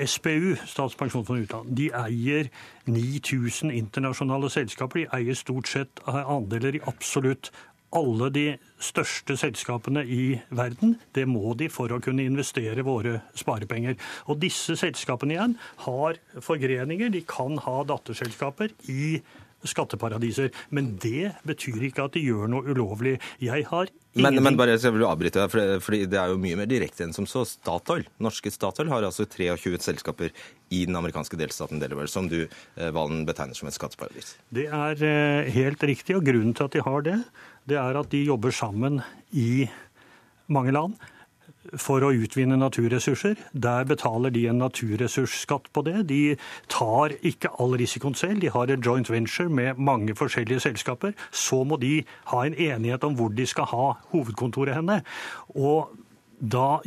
[0.07, 2.51] SPU, Statens utland, de eier
[2.87, 5.05] 9000 internasjonale selskaper.
[5.05, 7.51] De eier stort sett andeler i absolutt
[7.97, 8.47] alle de
[8.85, 10.97] største selskapene i verden.
[11.17, 13.97] Det må de for å kunne investere våre sparepenger.
[14.29, 15.57] Og disse selskapene igjen
[15.87, 17.13] har forgreninger.
[17.15, 19.21] De kan ha datterselskaper i
[19.67, 20.53] skatteparadiser.
[20.75, 23.17] Men det betyr ikke at de gjør noe ulovlig.
[23.43, 26.57] Jeg har men, men, bare jeg vil avbryte deg, for, for det er jo mye
[26.59, 27.45] mer direkte enn som så.
[27.47, 30.33] Statoil, norske Statoil har altså 23 selskaper
[30.75, 34.35] i den amerikanske delstaten Delaware, som du, eh, Valen, betegner som et skatteparadis.
[34.55, 37.21] Det er eh, helt riktig, og grunnen til at de har det,
[37.71, 39.69] det er at de jobber sammen i
[40.51, 40.99] mange land
[41.77, 43.37] for å utvinne naturressurser.
[43.53, 46.07] Der betaler de en naturressursskatt på det.
[46.09, 46.37] De
[46.73, 48.41] tar ikke all risikoen selv.
[48.43, 51.15] De har en joint venture med mange forskjellige selskaper.
[51.31, 52.03] Så må de
[52.33, 55.03] ha en enighet om hvor de skal ha hovedkontoret henne.
[55.55, 55.93] Og
[56.39, 56.81] da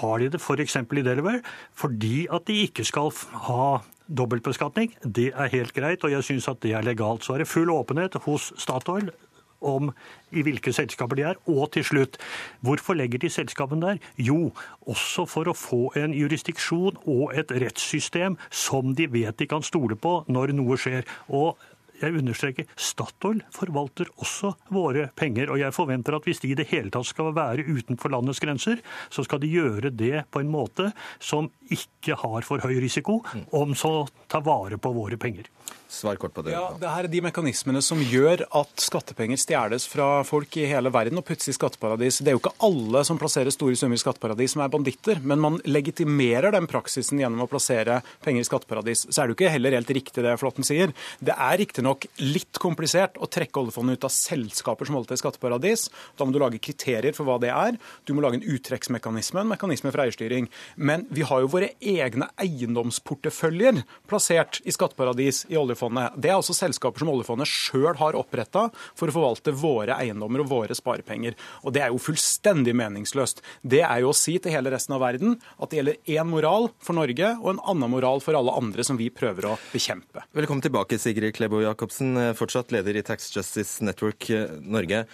[0.00, 0.76] har de det f.eks.
[0.76, 1.40] i Delaware
[1.78, 3.12] fordi at de ikke skal
[3.46, 3.80] ha
[4.10, 4.94] dobbeltbeskatning.
[5.04, 7.24] Det er helt greit, og jeg syns at det er legalt.
[7.24, 9.10] Så er det full åpenhet hos Statoil
[9.60, 9.92] om
[10.30, 11.40] i hvilke selskaper de er.
[11.50, 12.20] Og til slutt,
[12.64, 14.04] hvorfor legger de selskapene der?
[14.16, 14.52] Jo,
[14.88, 19.98] også for å få en jurisdiksjon og et rettssystem som de vet de kan stole
[19.98, 21.06] på når noe skjer.
[21.28, 21.58] Og
[22.00, 25.50] jeg understreker, Statoil forvalter også våre penger.
[25.52, 28.80] Og jeg forventer at hvis de i det hele tatt skal være utenfor landets grenser,
[29.12, 33.20] så skal de gjøre det på en måte som ikke har for høy risiko,
[33.52, 35.50] om så ta vare på våre penger.
[35.90, 36.52] Svar kort på det.
[36.54, 41.18] Ja, Det er de mekanismene som gjør at skattepenger stjeles fra folk i hele verden
[41.18, 42.20] og puttes i skatteparadis.
[42.22, 45.42] Det er jo ikke alle som plasserer store summer i skatteparadis som er banditter, men
[45.42, 49.02] man legitimerer den praksisen gjennom å plassere penger i skatteparadis.
[49.08, 50.94] Så er det jo ikke heller helt riktig det Flåtten sier.
[51.18, 55.24] Det er riktignok litt komplisert å trekke oljefondet ut av selskaper som holder til i
[55.24, 55.88] skatteparadis.
[56.14, 57.80] Da må du lage kriterier for hva det er.
[58.06, 60.46] Du må lage en uttrekksmekanisme, en mekanisme for eierstyring.
[60.78, 66.20] Men vi har jo våre egne eiendomsporteføljer plassert i skatteparadis i oljefondet oljefondet.
[66.20, 70.50] Det er altså selskaper som oljefondet sjøl har oppretta for å forvalte våre eiendommer og
[70.50, 71.36] våre sparepenger.
[71.64, 73.42] Og det er jo fullstendig meningsløst.
[73.62, 76.70] Det er jo å si til hele resten av verden at det gjelder én moral
[76.78, 80.24] for Norge og en annen moral for alle andre som vi prøver å bekjempe.
[80.36, 84.28] Velkommen tilbake, Sigrid Klebo Jacobsen, fortsatt leder i Tax Justice Network
[84.60, 85.06] Norge.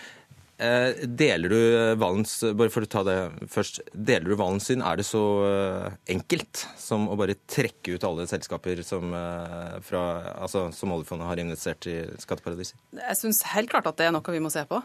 [0.58, 1.60] Eh, deler du
[2.00, 3.16] Valens bare for å ta det
[3.52, 4.80] først, deler du Valens syn?
[4.80, 10.02] Er det så eh, enkelt som å bare trekke ut alle selskaper som, eh, fra,
[10.46, 12.80] altså, som oljefondet har investert i skatteparadiser?
[12.96, 14.80] Jeg syns helt klart at det er noe vi må se på.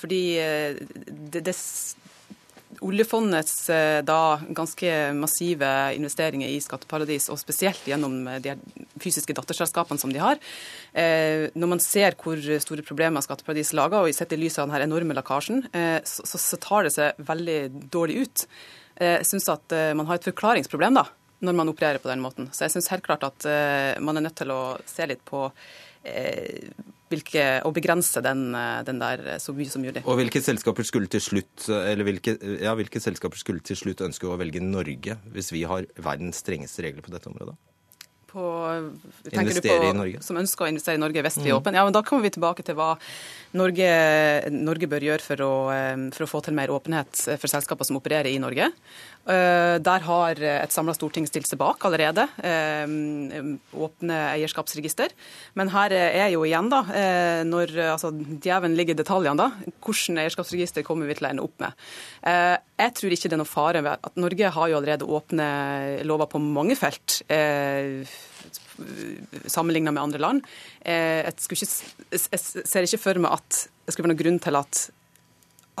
[0.00, 0.22] Fordi
[1.32, 1.54] det, det
[2.78, 8.54] oljefondets eh, da ganske massive investeringer i skatteparadis, og spesielt gjennom eh, de
[9.02, 10.40] fysiske datterselskapene som de har.
[10.92, 14.86] Eh, når man ser hvor store problemer skatteparadis lager, og sett i lys av denne
[14.86, 15.64] enorme lekkasjen,
[16.04, 17.58] så, tar det seg veldig
[17.92, 18.44] dårlig ut.
[19.00, 21.06] Jeg syns at man har et forklaringsproblem da,
[21.46, 22.50] når man opererer på den måten.
[22.52, 23.46] Så jeg syns helt klart at
[24.04, 25.46] man er nødt til å se litt på
[27.10, 30.04] hvilke, og begrense den, eh, den, der så mye som mulig.
[30.04, 34.30] Og hvilke selskaper skulle til slutt eller hvilke, ja, hvilke selskaper skulle til slutt ønske
[34.30, 37.58] å velge Norge, hvis vi har verdens strengeste regler på dette området?
[38.30, 38.42] På,
[39.26, 40.20] investere på, i Norge?
[40.22, 41.58] Som ønsker å investere i Norge hvis vi er mm.
[41.58, 41.78] åpne.
[41.80, 42.92] Ja, men da kommer vi tilbake til hva
[43.58, 43.88] Norge,
[44.54, 47.98] Norge bør gjøre for å, eh, for å, få til mer åpenhet for selskaper som
[47.98, 48.70] opererer i Norge.
[49.28, 52.24] Eh, der har et samla storting stilt seg bak allerede.
[52.40, 52.86] Eh,
[53.76, 55.12] åpne eierskapsregister.
[55.60, 60.22] Men her er jo igjen, da, eh, når altså, djevelen ligger i detaljene, da, hvordan
[60.24, 61.76] eierskapsregister kommer vi til å ende opp med.
[62.80, 65.48] Jeg tror ikke det er noe fare ved at Norge har jo allerede åpne
[66.08, 67.20] lover på mange felt
[69.52, 70.46] sammenlignet med andre land.
[70.84, 71.68] Jeg, ikke,
[72.16, 74.86] jeg, ser ikke for meg at det skulle være noen grunn til at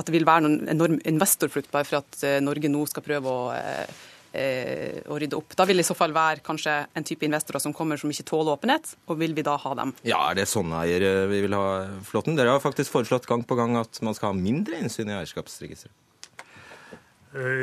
[0.00, 3.30] at det vil være noen enorm investorflukt bare for at eh, Norge nå skal prøve
[3.30, 4.00] å eh,
[4.32, 5.54] eh, å rydde opp.
[5.58, 8.28] Da vil det i så fall være kanskje en type investorer som kommer som ikke
[8.30, 9.94] tåler åpenhet, og vil vi da ha dem?
[10.06, 11.64] Ja, er det sånne eiere vi vil ha,
[12.06, 12.38] Flåtten?
[12.38, 15.96] Dere har faktisk foreslått gang på gang at man skal ha mindre innsyn i eierskapsregisteret.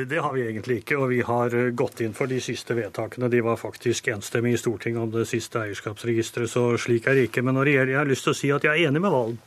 [0.07, 3.27] Det har vi egentlig ikke, og vi har gått inn for de siste vedtakene.
[3.27, 7.43] De var faktisk enstemmige i Stortinget om det siste eierskapsregisteret, så slik er det ikke.
[7.43, 9.11] Men når det gjelder, jeg har lyst til å si at jeg er enig med
[9.11, 9.41] Valen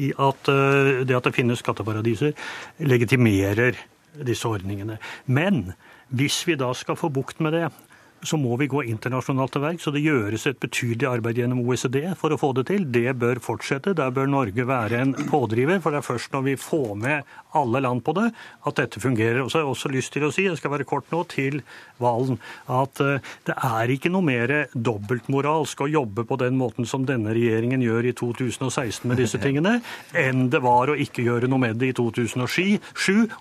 [0.00, 2.34] i at eh, det at det finnes skatteparadiser,
[2.80, 3.78] legitimerer
[4.26, 4.98] disse ordningene.
[5.26, 5.72] Men
[6.08, 7.68] hvis vi da skal få bukt med det,
[8.22, 9.86] så må vi gå internasjonalt til verks.
[9.86, 12.86] Så det gjøres et betydelig arbeid gjennom OECD for å få det til.
[12.92, 13.96] Det bør fortsette.
[13.96, 15.80] Der bør Norge være en pådriver.
[15.80, 18.28] For det er først når vi får med alle land på det,
[18.66, 19.42] at dette fungerer.
[19.42, 21.60] Og så har jeg også lyst til å si, jeg skal være kort nå, til
[22.00, 22.38] Valen,
[22.70, 27.34] at eh, det er ikke noe mer dobbeltmoralsk å jobbe på den måten som denne
[27.36, 29.78] regjeringen gjør i 2016 med disse tingene,
[30.16, 32.78] enn det var å ikke gjøre noe med det i 2007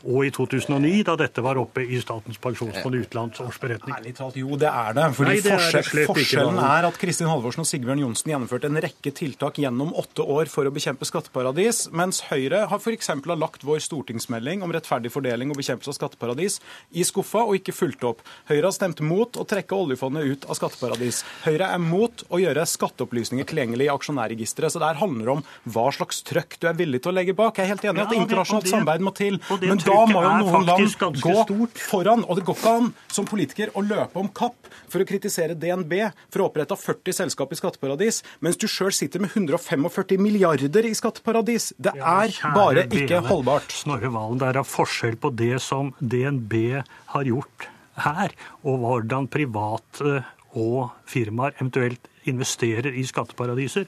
[0.09, 3.95] og i 2009, da dette var oppe i Statens pensjonsfond utlands årsberetning.
[3.95, 5.05] Ærlig talt, jo, det det er det.
[5.17, 6.69] fordi Nei, det er det forskjell, ikke, Forskjellen Valen.
[6.77, 10.69] er at Kristin Halvorsen og Sigbjørn Johnsen gjennomførte en rekke tiltak gjennom åtte år for
[10.69, 13.07] å bekjempe skatteparadis, mens Høyre har f.eks.
[13.09, 16.59] har lagt vår stortingsmelding om rettferdig fordeling og bekjempelse av skatteparadis
[16.93, 18.21] i skuffa og ikke fulgt opp.
[18.49, 21.23] Høyre har stemt mot å trekke oljefondet ut av skatteparadis.
[21.45, 24.73] Høyre er mot å gjøre skatteopplysninger tilgjengelig i aksjonærregisteret.
[24.75, 27.57] Så det her handler om hva slags trøkk du er villig til å legge bak.
[27.57, 30.33] Jeg er helt enig i at internasjonalt det- samarbeid må til, men da må jo
[30.43, 31.77] noen land gå stort.
[31.89, 32.25] foran.
[32.29, 34.58] Og det går ikke an som politiker å løpe om kapp
[34.89, 35.93] for å kritisere DNB
[36.31, 40.93] for å opprette 40 selskap i skatteparadis, mens du sjøl sitter med 145 milliarder i
[40.97, 41.71] skatteparadis.
[41.77, 43.71] Det Ja, er bare ikke holdbart.
[43.71, 46.83] Snorre Valen, det er forskjell på det som DNB
[47.13, 48.31] har gjort her,
[48.63, 50.23] og hvordan private
[50.57, 53.85] og firmaer eventuelt investerer i skatteparadiser,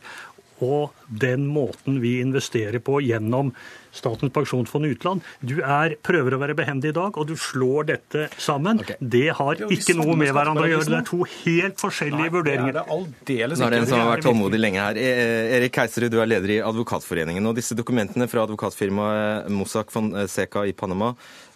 [0.62, 3.54] og den måten vi investerer på gjennom
[3.92, 5.20] Statens pensjonsfond utland.
[5.44, 8.80] Du er, prøver å være behendig i dag, og du slår dette sammen.
[9.04, 10.86] Det har Det jo ikke noe med hverandre å gjøre.
[10.94, 12.78] Det er to helt forskjellige Nei, det er vurderinger.
[12.78, 14.96] det aldeles Nå er det en som har vært tålmodig lenge her.
[15.02, 17.52] Eh, Erik Keiserud, du er leder i Advokatforeningen.
[17.52, 21.12] og Disse dokumentene fra advokatfirmaet Mossack Fonseca i Panama,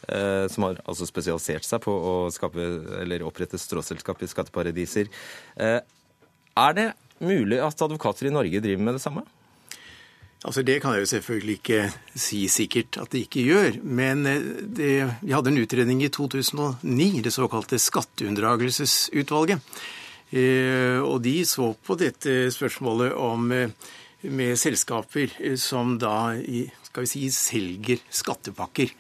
[0.10, 2.68] eh, som har altså spesialisert seg på å skape,
[3.00, 5.08] eller opprette stråselskap i skatteparadiser.
[5.56, 5.80] Eh,
[6.58, 6.92] Er det
[7.24, 9.26] mulig at advokater i Norge driver med det samme?
[10.46, 11.82] Altså Det kan jeg jo selvfølgelig ikke
[12.22, 13.78] si sikkert at de ikke gjør.
[13.82, 14.92] Men eh, det,
[15.24, 19.60] vi hadde en utredning i 2009, det såkalte Skatteunndragelsesutvalget.
[20.32, 23.74] Eh, Og de så på dette spørsmålet om eh,
[24.26, 26.34] med selskaper som da
[26.86, 28.94] skal vi si, selger skattepakker.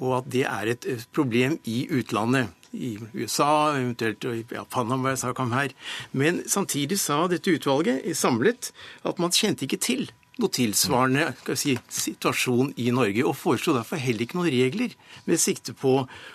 [0.00, 2.52] Og at det er et problem i utlandet.
[2.76, 5.74] I USA, eventuelt i ja, Panama, sa kom her.
[6.12, 8.72] Men samtidig sa dette utvalget samlet
[9.06, 14.26] at man kjente ikke til noe tilsvarende si, situasjon i Norge, og foreslo derfor heller
[14.26, 14.92] ikke noen regler
[15.24, 15.94] med sikte på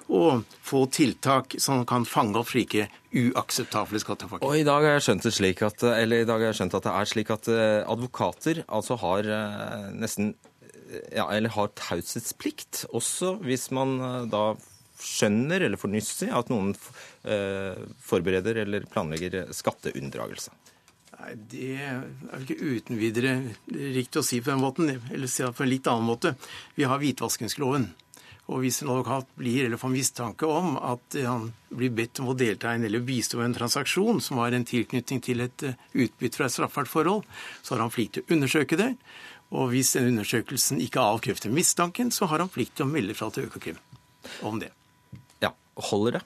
[0.09, 0.21] å
[0.65, 4.47] få tiltak som kan fange opp slike uakseptable skattepakker.
[4.47, 7.81] Og i dag har jeg skjønt at, jeg skjønt at det er slik at eh,
[7.85, 10.33] advokater altså har eh, nesten
[11.13, 14.43] ja, eller har taushetsplikt, også hvis man eh, da
[15.01, 16.73] skjønner eller får nyss i at noen
[17.23, 20.53] eh, forbereder eller planlegger skatteunndragelse.
[21.21, 23.35] Nei, Det er ikke uten videre
[23.67, 26.35] riktig å si på den måten, eller si det på en litt annen måte.
[26.77, 27.91] Vi har hvitvaskingsloven.
[28.51, 32.35] Og hvis en advokat blir eller får mistanke om at han blir bedt om å
[32.35, 36.41] delta i eller bistå i en transaksjon som har en tilknytning til et eh, utbytte
[36.41, 37.23] fra et straffbart forhold,
[37.61, 38.91] så har han plikt til å undersøke det.
[39.55, 43.29] Og hvis den undersøkelsen ikke avkrefter mistanken, så har han plikt til å melde fra
[43.31, 43.79] til Økokrim
[44.47, 44.71] om det.
[45.41, 45.53] Ja,
[45.91, 46.23] holder det?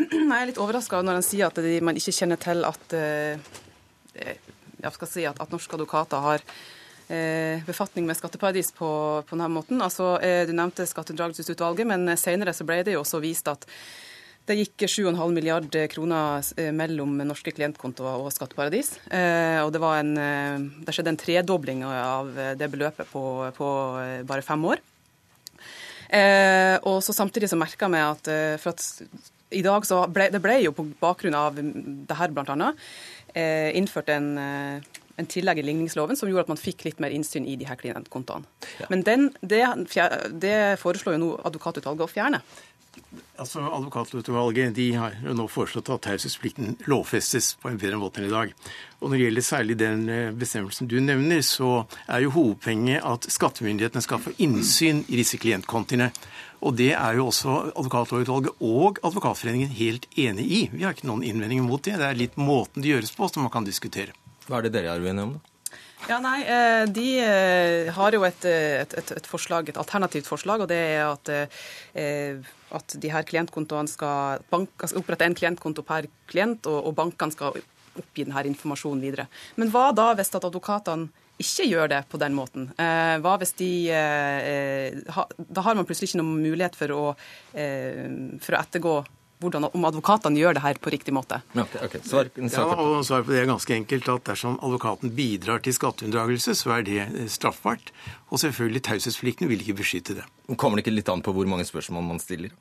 [0.10, 4.36] Jeg er litt overraska når han sier at de, man ikke kjenner til at, eh,
[4.80, 6.44] jeg skal si at, at norske advokater har
[7.12, 8.90] eh, befatning med skatteparadis på,
[9.26, 9.82] på denne måten.
[9.84, 13.66] Altså, eh, du nevnte Skatteunndragelsesutvalget, men senere så ble det jo også vist at
[14.48, 18.94] det gikk 7,5 milliard kroner eh, mellom norske klientkontoer og skatteparadis.
[19.12, 23.24] Eh, og det, en, eh, det skjedde en tredobling av det beløpet på,
[23.56, 23.68] på
[24.00, 24.82] eh, bare fem år.
[26.10, 28.82] Eh, og så Samtidig så merka jeg meg at, eh, for at
[29.50, 32.72] i dag så ble, det ble jo på bakgrunn av det her bl.a.
[33.34, 37.14] Eh, innført en, eh, en tillegg i ligningsloven som gjorde at man fikk litt mer
[37.14, 38.46] innsyn i de her klientkontoene.
[38.90, 39.62] Men den, det,
[40.42, 42.42] det foreslår jo nå advokatutvalget å fjerne.
[43.40, 48.28] Altså, Advokatutvalget de har jo nå foreslått at taushetsplikten lovfestes på en bedre måte enn
[48.28, 48.52] i dag.
[49.00, 53.30] Og Når det gjelder særlig den eh, bestemmelsen du nevner, så er jo hovedpoenget at
[53.32, 56.10] skattemyndighetene skal få innsyn i disse klientkontiene.
[56.60, 60.60] Og det er jo også Advokatlovutvalget og Advokatforeningen helt enig i.
[60.74, 61.96] Vi har ikke noen innvendinger mot det.
[61.96, 64.12] Det er litt måten det gjøres på som man kan diskutere.
[64.44, 65.46] Hva er det dere er uenige om, da?
[66.08, 70.64] Ja, nei, eh, De eh, har jo et, et, et, et forslag, et alternativt forslag,
[70.64, 71.32] og det er at,
[71.94, 76.96] eh, at de her klientkontoene skal, bank, skal opprette en klientkonto per klient, og, og
[76.98, 77.58] bankene skal
[77.98, 79.26] oppgi denne informasjonen videre.
[79.58, 81.10] Men hva da hvis at advokatene
[81.40, 82.68] ikke gjør det på den måten?
[82.76, 87.04] Eh, hva hvis de eh, ha, Da har man plutselig ikke noen mulighet for å,
[87.56, 88.04] eh,
[88.44, 88.94] for å ettergå
[89.40, 91.40] hvordan, om advokatene gjør det her på riktig måte.
[91.56, 91.96] Ja, ok, ok.
[92.06, 96.54] Svar, Ja, og Svaret på det er ganske enkelt at dersom advokaten bidrar til skatteunndragelse,
[96.58, 97.92] så er det eh, straffbart.
[98.30, 100.26] Og selvfølgelig taushetsplikten vil ikke beskytte det.
[100.56, 102.52] Kommer det ikke litt an på hvor mange spørsmål man stiller?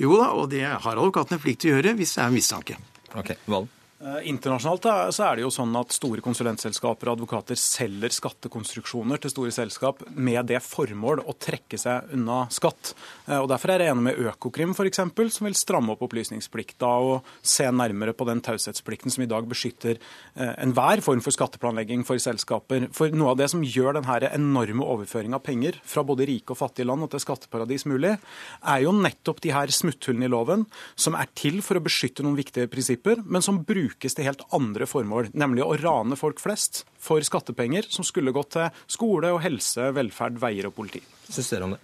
[0.00, 2.78] Jo da, og det har advokatene plikt til å gjøre hvis det er mistanke.
[3.14, 3.70] Ok, Valen?
[4.04, 4.84] Eh, internasjonalt
[5.16, 10.02] så er det jo sånn at store konsulentselskaper og advokater selger skattekonstruksjoner til store selskap
[10.12, 12.92] med det formål å trekke seg unna skatt.
[13.24, 17.30] Eh, og Derfor er jeg enig med Økokrim eksempel, som vil stramme opp opplysningsplikta og
[17.40, 22.20] se nærmere på den taushetsplikten som i dag beskytter eh, enhver form for skatteplanlegging for
[22.20, 22.90] selskaper.
[22.92, 26.60] For Noe av det som gjør denne enorme overføringa av penger fra både rike og
[26.60, 28.18] fattige land og til skatteparadis mulig,
[28.60, 32.36] er jo nettopp de her smutthullene i loven som er til for å beskytte noen
[32.36, 36.84] viktige prinsipper, men som bruker brukes til helt andre formål, nemlig å rane folk flest
[36.98, 41.02] for skattepenger som skulle gått til skole og helse, velferd, veier og politi.
[41.28, 41.80] Syns dere om det?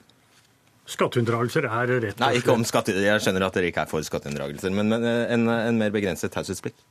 [0.90, 2.92] Skatteunndragelser er rett og slett Nei, ikke om skatte...
[2.98, 6.82] Jeg skjønner at dere ikke er for skatteunndragelser, men, men en, en, mer begrenset taushetsplikt?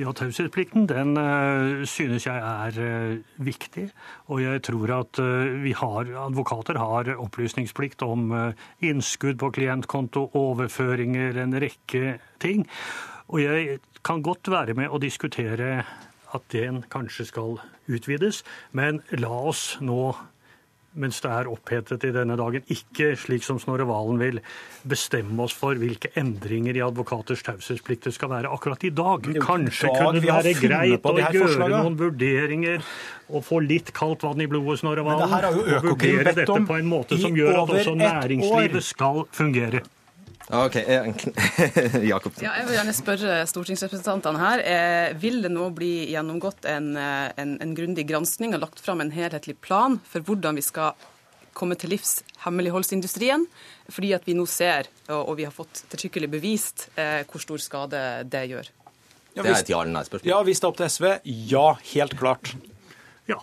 [0.00, 3.90] Ja, Taushetsplikten den uh, synes jeg er uh, viktig.
[4.32, 5.20] Og jeg tror at
[5.60, 8.32] vi har, advokater har opplysningsplikt om
[8.80, 12.64] innskudd på klientkonto, overføringer, en rekke ting.
[13.28, 15.82] Og jeg kan godt være med å diskutere
[16.36, 17.58] at den kanskje skal
[17.90, 18.42] utvides,
[18.76, 20.14] men la oss nå
[20.96, 24.38] mens det er opphetet i denne dagen, ikke slik som Snorre Valen vil,
[24.88, 29.28] bestemme oss for hvilke endringer i advokaters taushetsplikt det skal være akkurat i dag.
[29.44, 32.86] Kanskje dag kunne det være greit å gjøre noen vurderinger
[33.28, 35.36] og få litt kaldt vann i blodet, Snorre Valen.
[35.52, 39.84] Og vurdere dette på en måte som gjør at også næringslivet skal fungere.
[40.46, 40.76] Ok,
[42.12, 42.36] Jakob.
[42.38, 44.62] Ja, jeg vil gjerne spørre stortingsrepresentantene her.
[44.62, 49.02] Eh, vil det nå bli gjennomgått en, eh, en, en grundig granskning og lagt fram
[49.02, 50.94] en helhetlig plan for hvordan vi skal
[51.56, 53.48] komme til livs hemmeligholdsindustrien?
[53.90, 57.62] Fordi at vi nå ser, og, og vi har fått ettertrykkelig bevist, eh, hvor stor
[57.62, 58.70] skade det gjør.
[59.34, 60.30] Ja, det er et ja eller nei-spørsmål.
[60.30, 61.08] Ja, hvis det er opp til SV,
[61.50, 62.54] ja, helt klart.
[63.28, 63.42] Ja.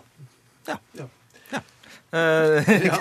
[0.72, 0.80] ja.
[0.98, 1.12] ja.
[2.14, 3.00] Eh, ja,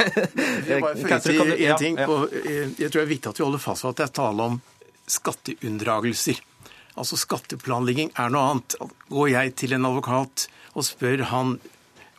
[0.68, 3.84] jeg, bare til en ting på, jeg tror det er viktig at vi holder fast
[3.84, 4.56] ved at det er tale om
[5.12, 6.40] skatteunndragelser.
[6.96, 8.76] Altså Skatteplanlegging er noe annet.
[9.12, 11.56] Går jeg til en advokat og spør han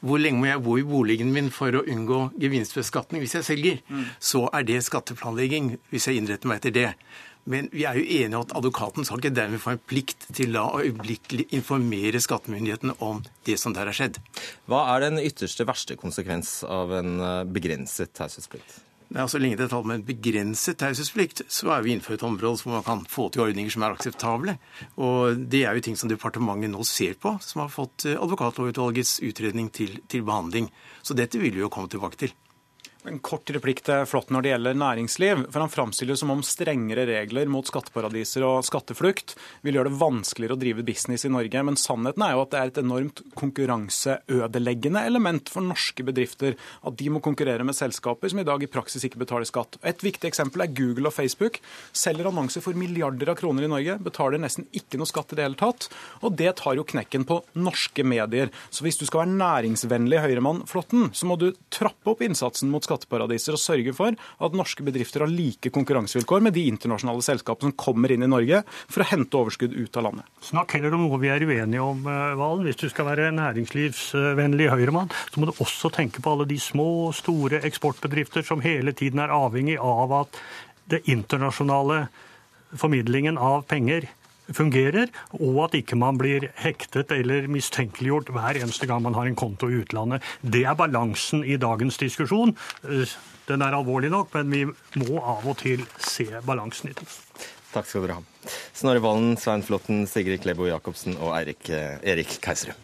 [0.03, 3.77] hvor lenge må jeg bo i boligen min for å unngå gevinstbeskatning hvis jeg selger,
[3.87, 4.07] mm.
[4.19, 6.89] så er det skatteplanlegging hvis jeg innretter meg etter det.
[7.49, 10.55] Men vi er jo enige om at advokaten skal ikke dermed få en plikt til
[10.59, 14.21] å øyeblikkelig informere skattemyndighetene om det som der har skjedd.
[14.71, 18.79] Hva er den ytterste verste konsekvens av en eh, begrenset taushetsplikt?
[19.13, 22.23] Nei, så lenge det er talt om en begrenset taushetsplikt, så er vi innenfor et
[22.25, 24.55] område hvor man kan få til ordninger som er akseptable.
[25.05, 29.19] Og det er jo ting som departementet nå ser på, som har fått eh, advokatlovutvalgets
[29.27, 30.71] utredning til, til behandling.
[31.03, 32.33] Så dette vil vi jo komme tilbake til.
[33.03, 35.41] En kort replikk til Flått når det gjelder næringsliv.
[35.51, 39.33] for Han framstiller som om strengere regler mot skatteparadiser og skatteflukt
[39.65, 41.63] vil gjøre det vanskeligere å drive business i Norge.
[41.67, 46.95] Men sannheten er jo at det er et enormt konkurranseødeleggende element for norske bedrifter at
[46.95, 49.75] de må konkurrere med selskaper som i dag i praksis ikke betaler skatt.
[49.83, 51.59] Et viktig eksempel er Google og Facebook.
[51.91, 55.49] Selger annonser for milliarder av kroner i Norge, betaler nesten ikke noe skatt i det
[55.49, 55.89] hele tatt.
[56.23, 58.47] Og det tar jo knekken på norske medier.
[58.71, 62.79] Så hvis du skal være næringsvennlig Høyremann Flåtten, så må du trappe opp innsatsen mot
[62.79, 67.71] skatt skatteparadiser og sørge for at norske bedrifter har like konkurransevilkår med de internasjonale selskapene
[67.71, 70.29] som kommer inn i Norge for å hente overskudd ut av landet.
[70.45, 72.65] Snakk heller om noe vi er uenige om, eh, Valen.
[72.65, 77.07] Hvis du skal være næringslivsvennlig høyremann, så må du også tenke på alle de små,
[77.07, 80.41] og store eksportbedrifter som hele tiden er avhengig av at
[80.89, 82.07] det internasjonale
[82.75, 84.07] formidlingen av penger
[84.51, 89.39] fungerer, og at ikke man blir hektet eller mistenkeliggjort hver eneste gang man har en
[89.39, 90.23] konto i utlandet.
[90.41, 92.55] Det er balansen i dagens diskusjon.
[93.47, 94.63] Den er alvorlig nok, men vi
[95.03, 97.09] må av og til se balansen i den.
[97.73, 98.51] Takk skal dere ha.
[98.75, 102.77] Snorre Valen, Svein Flåtten, Sigrid Klebo Jacobsen og eh, Erik Keiserud.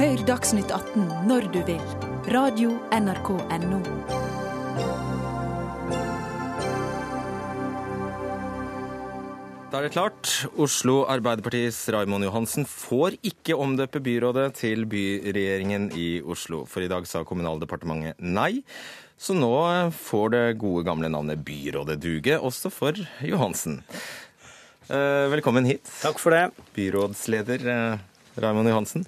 [0.00, 1.84] Hør Dagsnytt 18 når du vil.
[2.32, 4.19] Radio NRK Radio.nrk.no.
[9.70, 10.26] Da er det klart.
[10.58, 16.64] Oslo Arbeiderpartis Raimond Johansen får ikke omdøpe byrådet til byregjeringen i Oslo.
[16.66, 18.64] For i dag sa Kommunaldepartementet nei.
[19.14, 19.52] Så nå
[19.94, 23.78] får det gode, gamle navnet Byrådet duge, også for Johansen.
[24.90, 25.86] Eh, velkommen hit.
[26.00, 26.48] Takk for det.
[26.74, 28.02] Byrådsleder eh,
[28.42, 29.06] Raimond Johansen.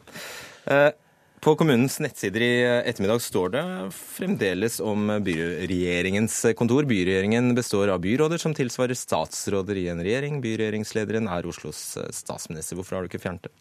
[1.43, 6.84] Eh, på kommunens nettsider i ettermiddag står det fremdeles om byregjeringens kontor.
[6.84, 10.40] Byregjeringen består av byråder som tilsvarer statsråder i en regjering.
[10.40, 12.76] Byregjeringslederen er Oslos statsminister.
[12.76, 13.53] Hvorfor har du ikke fjernet det?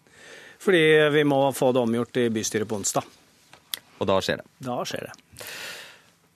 [0.61, 3.03] Fordi vi må få det omgjort i bystyret på onsdag.
[3.99, 4.47] Og da skjer det?
[4.61, 5.47] Da skjer det.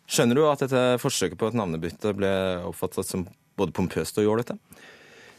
[0.09, 2.33] Skjønner du at dette forsøket på et navnebytte ble
[2.65, 3.27] oppfattet som
[3.57, 4.57] både pompøst og jålete?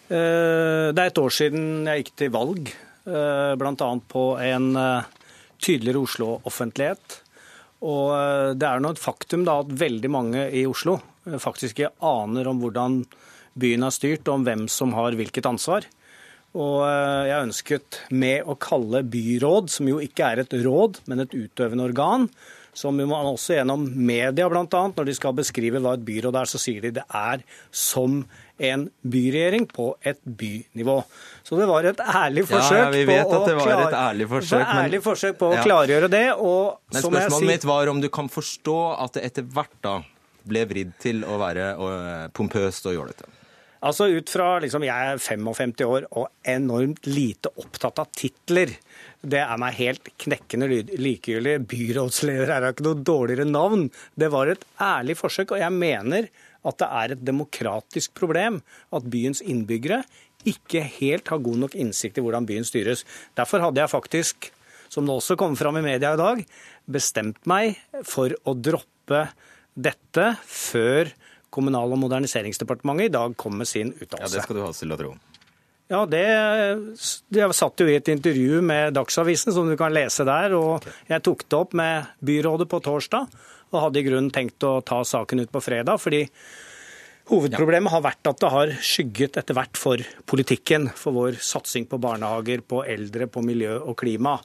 [0.07, 2.71] Eh, det er et år siden jeg gikk til valg,
[3.11, 3.91] eh, bl.a.
[4.07, 5.15] på en eh,
[5.63, 7.21] tydeligere Oslo-offentlighet.
[7.87, 11.77] Og eh, det er nå et faktum da at veldig mange i Oslo eh, faktisk
[11.77, 13.03] ikke aner om hvordan
[13.57, 15.89] byen er styrt, om hvem som har hvilket ansvar.
[16.57, 21.25] Og eh, jeg ønsket med å kalle byråd, som jo ikke er et råd, men
[21.25, 22.31] et utøvende organ,
[22.77, 26.61] som man også gjennom media bl.a., når de skal beskrive hva et byråd er, så
[26.61, 28.23] sier de det er som
[28.59, 30.99] en byregjering på et bynivå.
[31.45, 33.83] Så det var et ærlig forsøk, ja, vi vet at det var klar...
[33.89, 35.63] et ærlig forsøk, et ærlig forsøk på å Ja.
[35.67, 36.25] klargjøre det.
[36.39, 39.99] Og Men spørsmålet si mitt var om du kan forstå at det etter hvert da
[40.47, 41.73] ble vridd til å være
[42.33, 43.27] pompøst og jålete.
[43.87, 48.73] Altså ut fra liksom, Jeg er 55 år og enormt lite opptatt av titler.
[49.23, 51.59] Det er meg helt knekkende likegyldig.
[51.69, 53.91] Byrådsleder er da ikke noe dårligere navn.
[54.17, 56.29] Det var et ærlig forsøk, og jeg mener
[56.67, 58.61] at det er et demokratisk problem
[58.95, 60.03] at byens innbyggere
[60.47, 63.05] ikke helt har god nok innsikt i hvordan byen styres.
[63.39, 64.51] Derfor hadde jeg faktisk,
[64.93, 66.43] som det også kom fram i media i dag,
[66.87, 69.29] bestemt meg for å droppe
[69.75, 71.13] dette før
[71.57, 74.27] Kommunal- og moderniseringsdepartementet i dag kom med sin Ja.
[74.29, 75.15] Det skal du ha oss til å tro.
[75.89, 76.27] Ja, det,
[77.31, 80.53] det satt jo i et intervju med Dagsavisen, som du kan lese der.
[80.53, 83.31] og Jeg tok det opp med byrådet på torsdag,
[83.73, 86.01] og hadde i grunnen tenkt å ta saken ut på fredag.
[86.03, 86.25] fordi
[87.27, 91.99] Hovedproblemet har vært at det har skygget etter hvert for politikken, for vår satsing på
[91.99, 94.37] barnehager, på eldre, på miljø og klima.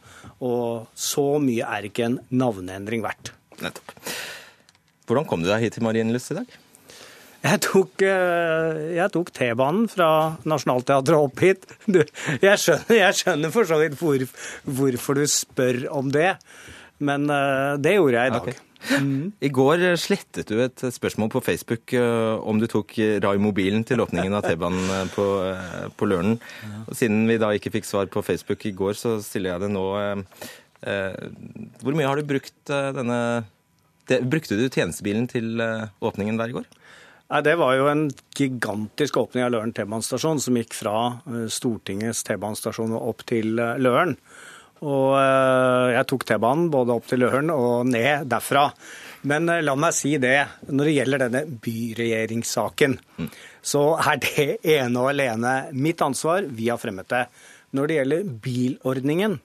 [0.42, 3.36] Og så mye er ikke en navneendring verdt.
[3.62, 3.94] Nettopp.
[5.06, 6.58] Hvordan kom du deg hit til Marienlyst i dag?
[7.42, 10.10] Jeg tok, eh, tok T-banen fra
[10.46, 11.70] Nationaltheatret opp hit.
[11.86, 12.02] Du,
[12.42, 14.26] Jeg skjønner, jeg skjønner for så vidt hvor,
[14.66, 16.34] hvorfor du spør om det,
[16.98, 18.62] men eh, det gjorde jeg i dag.
[19.46, 24.34] I går slettet du et spørsmål på Facebook øh, om du tok Rai-mobilen til åpningen
[24.34, 25.28] av T-banen på,
[25.98, 26.40] på Løren.
[26.88, 29.72] Og Siden vi da ikke fikk svar på Facebook i går, så stiller jeg det
[29.76, 29.88] nå.
[30.82, 33.22] Hvor mye har du brukt denne
[34.12, 35.62] Brukte du tjenestebilen til
[36.02, 36.66] åpningen der i går?
[37.32, 40.96] Nei, Det var jo en gigantisk åpning av Løren T-banestasjon, som gikk fra
[41.32, 44.18] eh, Stortingets T-banestasjon og opp til eh, Løren.
[44.82, 48.70] Og eh, jeg tok T-banen både opp til Løren og ned derfra.
[49.30, 50.38] Men eh, la meg si det,
[50.72, 52.98] når det gjelder denne byregjeringssaken,
[53.62, 54.48] så er det
[54.80, 56.48] ene og alene mitt ansvar.
[56.50, 57.26] Vi har fremmet det.
[57.78, 59.38] Når det gjelder bilordningen,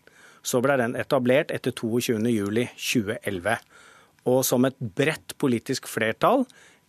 [0.47, 3.59] så ble den etablert etter 22.07.2011.
[4.27, 6.47] Og som et bredt politisk flertall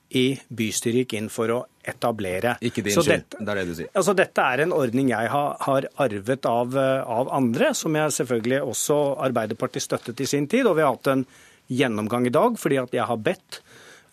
[0.10, 2.56] i bystyret gikk inn for å etablere.
[2.64, 3.90] Ikke din skyld, det er det du sier.
[3.98, 8.16] Altså, dette er en ordning jeg har, har arvet av, eh, av andre, som jeg
[8.20, 10.68] selvfølgelig også Arbeiderpartiet støttet i sin tid.
[10.68, 11.26] Og vi har hatt en
[11.68, 13.62] gjennomgang i dag, fordi at jeg har bedt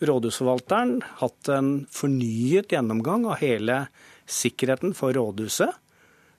[0.05, 3.85] rådhusforvalteren hatt en fornyet gjennomgang av hele
[4.27, 5.71] sikkerheten for rådhuset.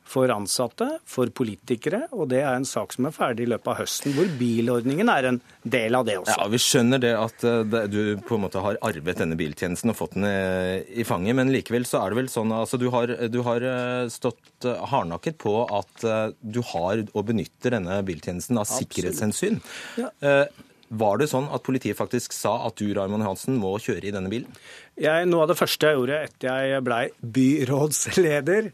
[0.06, 3.80] For ansatte, for politikere, og det er en sak som er ferdig i løpet av
[3.80, 6.36] høsten, hvor bilordningen er en del av det også.
[6.38, 9.98] Ja, Vi skjønner det at eh, du på en måte har arvet denne biltjenesten og
[9.98, 13.10] fått den eh, i fanget, men likevel så er det vel sånn altså du har,
[13.32, 16.06] du har eh, stått hardnakket på at
[16.40, 18.86] du har og benytter denne biltjenesten av Absolutt.
[18.86, 19.60] sikkerhetshensyn.
[20.00, 20.46] Ja.
[20.88, 24.30] Var det sånn at politiet faktisk sa at du, Raymond Johansen, må kjøre i denne
[24.30, 24.52] bilen?
[24.94, 27.02] Jeg, noe av det første jeg gjorde etter jeg blei
[27.36, 28.70] byrådsleder,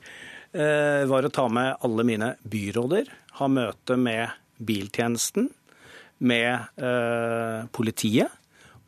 [0.53, 3.07] var å ta med alle mine byråder,
[3.39, 5.49] ha møte med biltjenesten,
[6.23, 8.31] med eh, politiet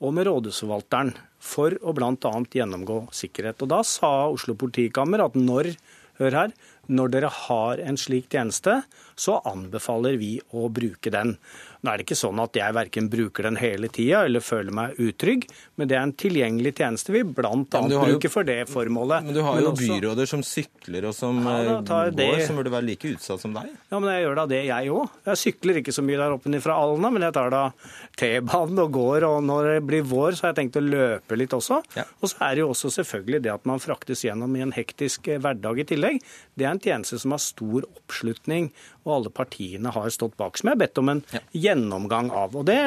[0.05, 1.13] og med rådhusforvalteren
[1.45, 2.33] for å bl.a.
[2.59, 3.63] gjennomgå sikkerhet.
[3.65, 5.73] Og Da sa Oslo politikammer at når,
[6.21, 6.55] hør her,
[6.87, 8.83] når dere har en slik tjeneste,
[9.17, 11.37] så anbefaler vi å bruke den.
[11.85, 14.97] Nå er det ikke sånn at jeg verken bruker den hele tida eller føler meg
[15.05, 15.43] utrygg,
[15.77, 17.51] men det er en tilgjengelig tjeneste vi bl.a.
[17.53, 19.27] Ja, men bruker for det formålet.
[19.27, 22.47] Men du har jo også- byråder som sykler og som Ja, eh, går, det.
[22.47, 23.69] som burde være like utsatt som deg.
[23.93, 25.11] Ja, men jeg gjør da det, jeg òg.
[25.27, 27.73] Jeg sykler ikke så mye der oppe fra Alna, men jeg tar da
[28.17, 29.25] T-banen og går.
[29.29, 31.83] Og når det blir vår, så har jeg tenkt å løpe litt også.
[32.23, 35.29] Og så er det jo også selvfølgelig det at man fraktes gjennom i en hektisk
[35.29, 36.21] eh, hverdag i tillegg.
[36.57, 38.71] Det er en tjeneste som har stor oppslutning,
[39.05, 40.59] og alle partiene har stått bak.
[40.59, 42.57] Som jeg har bedt om en gjennomgang av.
[42.57, 42.81] Og det,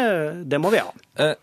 [0.50, 0.92] det må vi ha.
[1.22, 1.34] Eh,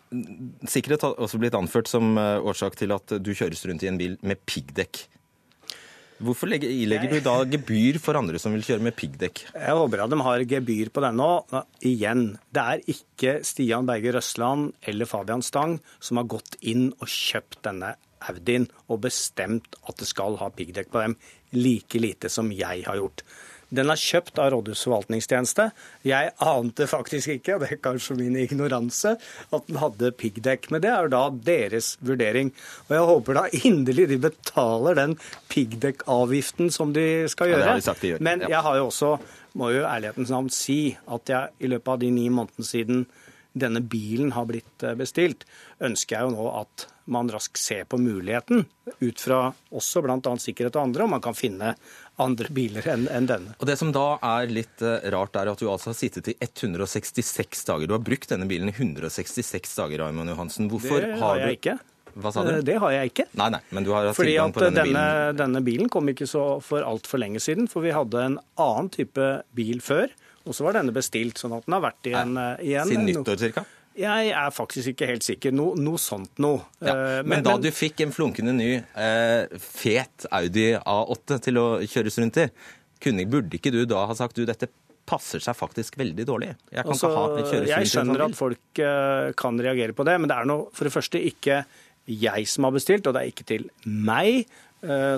[0.69, 4.01] sikkerhet har også blitt anført som eh, årsak til at du kjøres rundt i en
[4.01, 5.07] bil med piggdekk.
[6.25, 9.43] Hvorfor legger, ilegger du da gebyr for andre som vil kjøre med piggdekk?
[9.51, 11.31] Jeg håper at de har gebyr på den nå.
[11.85, 17.11] Igjen, det er ikke Stian Berger Røsland eller Fabian Stang som har gått inn og
[17.11, 17.97] kjøpt denne
[18.31, 21.19] Audien og bestemt at det skal ha piggdekk på dem,
[21.53, 23.25] like lite som jeg har gjort.
[23.75, 25.67] Den er kjøpt av Rådhusets forvaltningstjeneste.
[26.07, 29.17] Jeg ante faktisk ikke, og det er kanskje min ignoranse,
[29.51, 30.71] at den hadde piggdekk.
[30.75, 32.53] Men det er jo da deres vurdering.
[32.89, 35.17] Og jeg håper da inderlig de betaler den
[35.53, 37.69] piggdekkavgiften som de skal Ja, det gjøre.
[37.73, 38.23] har de sagt de gjør.
[38.25, 39.13] Men jeg har jo også,
[39.55, 43.05] må jo ærlighetens navn si, at jeg i løpet av de ni månedene siden
[43.55, 45.47] denne bilen har blitt eh, bestilt,
[45.85, 48.65] ønsker jeg jo nå at man raskt ser på muligheten,
[48.99, 49.39] ut fra
[49.77, 50.19] også bl.a.
[50.41, 51.75] sikkerhet og andre, om man kan finne
[52.23, 53.55] andre biler enn en denne.
[53.61, 56.37] Og Det som da er litt eh, rart, er at du altså har sittet i
[56.41, 57.89] 166 dager.
[57.91, 60.71] Du har brukt denne bilen i 166 dager, Raymond Johansen.
[60.73, 61.59] Hvorfor det har jeg du...
[61.61, 61.77] ikke.
[62.15, 62.53] Hva sa du?
[62.57, 63.29] Eh, Det har jeg ikke.
[63.39, 65.39] Nei, nei, men du har hatt Fordi tilgang på denne, denne, bilen.
[65.41, 69.31] denne bilen kom ikke så for altfor lenge siden, for vi hadde en annen type
[69.55, 70.15] bil før.
[70.45, 72.37] Og så var denne bestilt, sånn at den har vært igjen.
[72.37, 73.65] en, eh, Siden nyttår cirka?
[73.95, 75.53] Jeg er faktisk ikke helt sikker.
[75.55, 76.65] No, noe sånt noe.
[76.83, 76.95] Ja.
[77.23, 82.19] men, Men, da du fikk en flunkende ny eh, fet Audi A8 til å kjøres
[82.19, 82.49] rundt i,
[83.05, 84.69] kunne, burde ikke du da ha sagt du, dette
[85.07, 86.51] passer seg faktisk veldig dårlig?
[86.73, 87.11] Jeg kan Altså,
[87.53, 90.89] jeg sånn skjønner at folk eh, kan reagere på det, men det er nå for
[90.89, 91.63] det første ikke
[92.11, 94.49] jeg som har bestilt, og det er ikke til meg eh,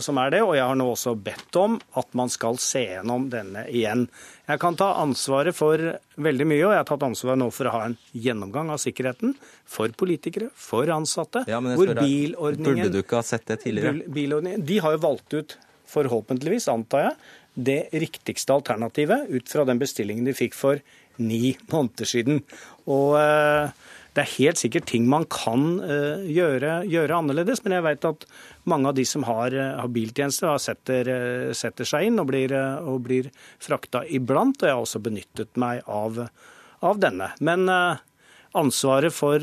[0.02, 0.42] som er det.
[0.46, 4.06] Og jeg har nå også bedt om at man skal se gjennom denne igjen.
[4.46, 5.80] Jeg kan ta ansvaret for
[6.22, 9.34] veldig mye, og jeg har tatt ansvaret nå for å ha en gjennomgang av sikkerheten
[9.66, 11.42] for politikere, for ansatte.
[11.50, 14.06] Ja, hvor bilordningen Burde du ikke ha sett det tidligere?
[14.06, 14.62] Bilordningen.
[14.66, 15.56] De har jo valgt ut,
[15.90, 17.18] forhåpentligvis, antar jeg,
[17.56, 20.82] det riktigste alternativet ut fra den bestillingen de fikk for
[21.16, 22.42] ni måneder siden.
[22.92, 23.70] Og eh,
[24.16, 28.24] det er helt sikkert ting man kan eh, gjøre, gjøre annerledes, men jeg vet at
[28.72, 32.54] mange av de som har, eh, har biltjeneste, setter, eh, setter seg inn og blir,
[32.80, 33.28] og blir
[33.60, 34.56] frakta iblant.
[34.62, 36.22] Og jeg har også benyttet meg av,
[36.80, 37.28] av denne.
[37.44, 37.68] Men
[38.56, 39.42] ansvaret for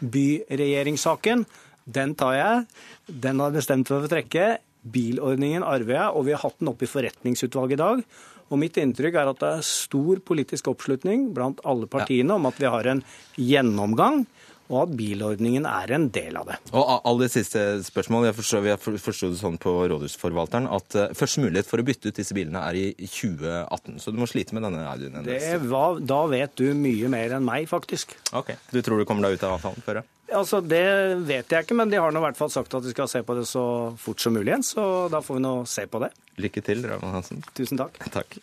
[0.00, 1.44] byregjeringssaken,
[1.84, 2.66] den tar jeg.
[3.04, 4.50] Den har jeg bestemt meg for å trekke.
[4.80, 8.04] Bilordningen arver jeg, og vi har hatt den oppe i forretningsutvalget i dag.
[8.50, 12.58] Og mitt inntrykk er at det er stor politisk oppslutning blant alle partiene om at
[12.58, 13.02] vi har en
[13.38, 14.24] gjennomgang,
[14.70, 16.58] og at bilordningen er en del av det.
[16.70, 18.28] Og alle aller siste spørsmål.
[18.30, 22.10] Jeg forstod, jeg forstod det sånn på rådhusforvalteren at eh, første mulighet for å bytte
[22.10, 23.98] ut disse bilene er i 2018.
[24.02, 27.36] Så du må slite med denne Audien en det var, da vet du mye mer
[27.36, 28.14] enn meg, faktisk.
[28.36, 28.54] Ok.
[28.72, 30.02] Du tror du kommer deg ut av avtalen før?
[30.30, 30.84] Altså, Det
[31.26, 33.24] vet jeg ikke, men de har nå i hvert fall sagt at de skal se
[33.26, 33.64] på det så
[33.98, 34.66] fort som mulig igjen.
[34.66, 36.12] Så da får vi nå se på det.
[36.40, 37.44] Lykke til, Raymond Hansen.
[37.58, 37.98] Tusen takk.
[38.14, 38.38] Takk.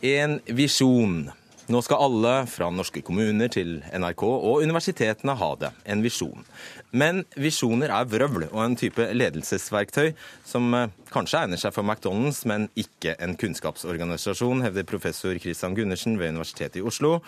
[0.00, 1.26] En visjon.
[1.70, 5.68] Nå skal alle, fra norske kommuner til NRK og universitetene, ha det.
[5.92, 6.46] En visjon.
[6.90, 10.14] Men visjoner er vrøvl og en type ledelsesverktøy
[10.48, 16.16] som eh, kanskje egner seg for McDonald's, men ikke en kunnskapsorganisasjon, hevder professor Christian Gundersen
[16.18, 17.18] ved Universitetet i Oslo,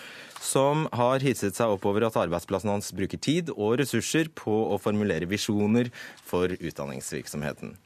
[0.41, 4.81] som har hisset seg opp over at arbeidsplassen hans bruker tid og ressurser på å
[4.81, 5.93] formulere visjoner
[6.25, 7.77] for utdanningsvirksomheten.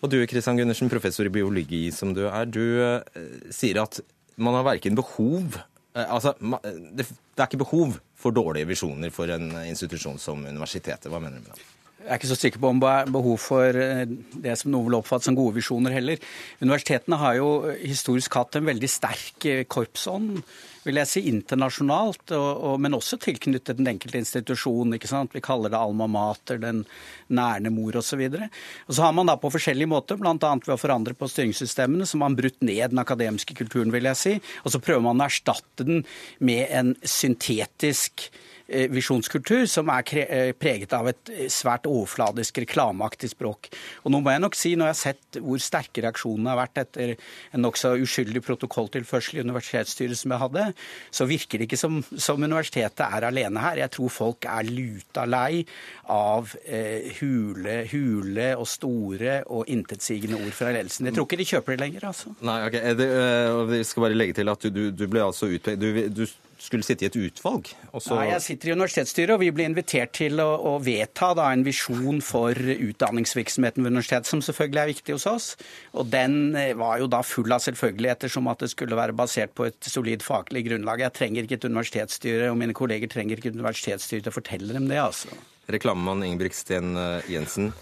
[0.00, 4.00] Og du Kristian Gundersen, professor i biologi som du er, du eh, sier at
[4.40, 9.32] man har verken behov eh, Altså, det, det er ikke behov for dårlige visjoner for
[9.32, 11.10] en institusjon som universitetet.
[11.12, 11.68] Hva mener du med det?
[12.00, 14.08] Jeg er ikke så sikker på om det er behov for eh,
[14.40, 16.22] det som noen vil oppfatte som gode visjoner heller.
[16.62, 20.38] Universitetene har jo historisk hatt en veldig sterk eh, korpsånd,
[20.86, 24.96] vil jeg si, internasjonalt, og, og, men også tilknyttet den enkelte institusjon.
[24.96, 25.36] ikke sant?
[25.36, 26.86] Vi kaller det alma mater, den
[27.28, 28.22] nærende mor osv.
[28.30, 28.48] Og,
[28.88, 30.36] og så har man da på forskjellige måter, bl.a.
[30.40, 34.38] ved å forandre på styringssystemene, som har brutt ned den akademiske kulturen, vil jeg si.
[34.64, 36.06] Og så prøver man å erstatte den
[36.40, 43.32] med en syntetisk eh, visjonskultur som er eh, preget av et eh, svært overfladisk, reklameaktig
[43.32, 43.70] språk.
[44.04, 46.82] Og nå må jeg nok si, når jeg har sett hvor sterke reaksjonene har vært
[46.84, 47.14] etter
[47.54, 50.66] en nokså uskyldig protokolltilførsel i universitetsstyret som jeg hadde,
[51.14, 53.82] så virker det ikke som, som universitetet er alene her.
[53.84, 55.64] Jeg tror folk er luta lei
[56.10, 61.10] av eh, hule, hule og store og intetsigende ord fra ledelsen.
[61.10, 62.34] Jeg tror ikke de kjøper det lenger, altså.
[62.46, 62.78] Nei, ok.
[62.90, 66.24] Eh, vi skal bare legge til at du, du, du ble altså utpekt du, du
[66.60, 67.70] skulle sitte i et utvalg.
[67.96, 71.48] Så, Nei, jeg sitter i universitetsstyret, og vi ble invitert til å, å vedta da,
[71.54, 75.48] en visjon for utdanningsvirksomheten ved universitetet, som selvfølgelig er viktig hos oss.
[75.96, 79.54] Og den eh, var jo da full av selvfølgeligheter, som at det skulle være basert
[79.56, 81.06] på et solid faglig grunnlag.
[81.06, 84.76] Jeg trenger ikke et universitetsstyre, og mine kolleger trenger ikke et universitetsstyre til å fortelle
[84.76, 85.32] dem det, altså.
[85.70, 87.72] Reklamemann Ingebrigtsen eh, Jensen,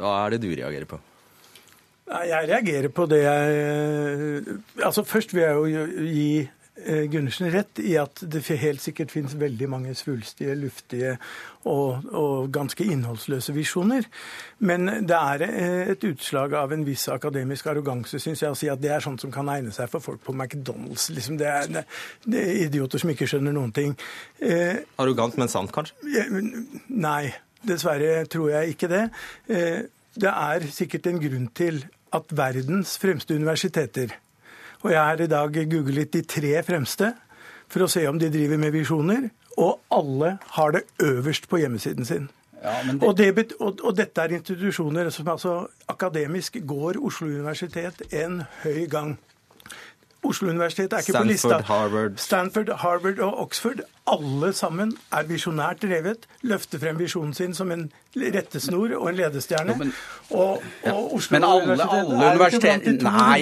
[0.00, 1.00] hva er det du reagerer på?
[2.06, 6.28] Jeg reagerer på det jeg Altså Først vil jeg jo gi
[6.84, 11.16] eh, Gundersen rett i at det helt sikkert finnes veldig mange svulstige, luftige
[11.64, 14.06] og, og ganske innholdsløse visjoner.
[14.58, 18.70] Men det er eh, et utslag av en viss akademisk arroganse, syns jeg, å si
[18.72, 21.08] at det er sånt som kan egne seg for folk på McDonald's.
[21.14, 21.84] Liksom det, er, det,
[22.26, 23.96] det er idioter som ikke skjønner noen ting.
[24.38, 25.96] Eh, Arrogant, men sant, kanskje?
[26.92, 27.34] Nei,
[27.66, 29.04] dessverre tror jeg ikke det.
[29.50, 29.84] Eh,
[30.16, 31.82] Det er sikkert en grunn til
[32.16, 34.14] at verdens fremste universiteter
[34.86, 37.10] Og jeg har i dag googlet de tre fremste
[37.66, 39.24] for å se om de driver med visjoner,
[39.58, 42.28] og alle har det øverst på hjemmesiden sin.
[42.62, 43.00] Ja, det...
[43.02, 45.56] og, det, og, og, dette er institusjoner som altså
[45.90, 49.16] akademisk går Oslo universitet en høy gang.
[50.30, 51.60] Oslo universitet er ikke Stanford, på lista.
[51.72, 52.18] Harvard.
[52.22, 57.88] Stanford, Harvard og Oxford, alle sammen er visjonært drevet, løfter frem visjonen sin som en
[58.16, 59.74] rettesnor og en ledestjerne.
[59.74, 59.90] Jo, men,
[60.30, 63.40] og, og Oslo men alle, alle universiteter Nei,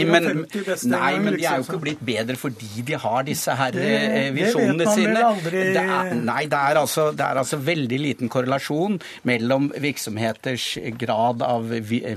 [0.64, 0.88] beste.
[0.90, 1.66] nei, men de er jo liksom.
[1.68, 3.90] ikke blitt bedre fordi de har disse her det,
[4.36, 5.20] visjonene sine.
[5.28, 5.62] Aldri...
[5.76, 8.98] Det er, nei, det er, altså, det er altså veldig liten korrelasjon
[9.30, 10.66] mellom virksomheters
[11.00, 11.70] grad av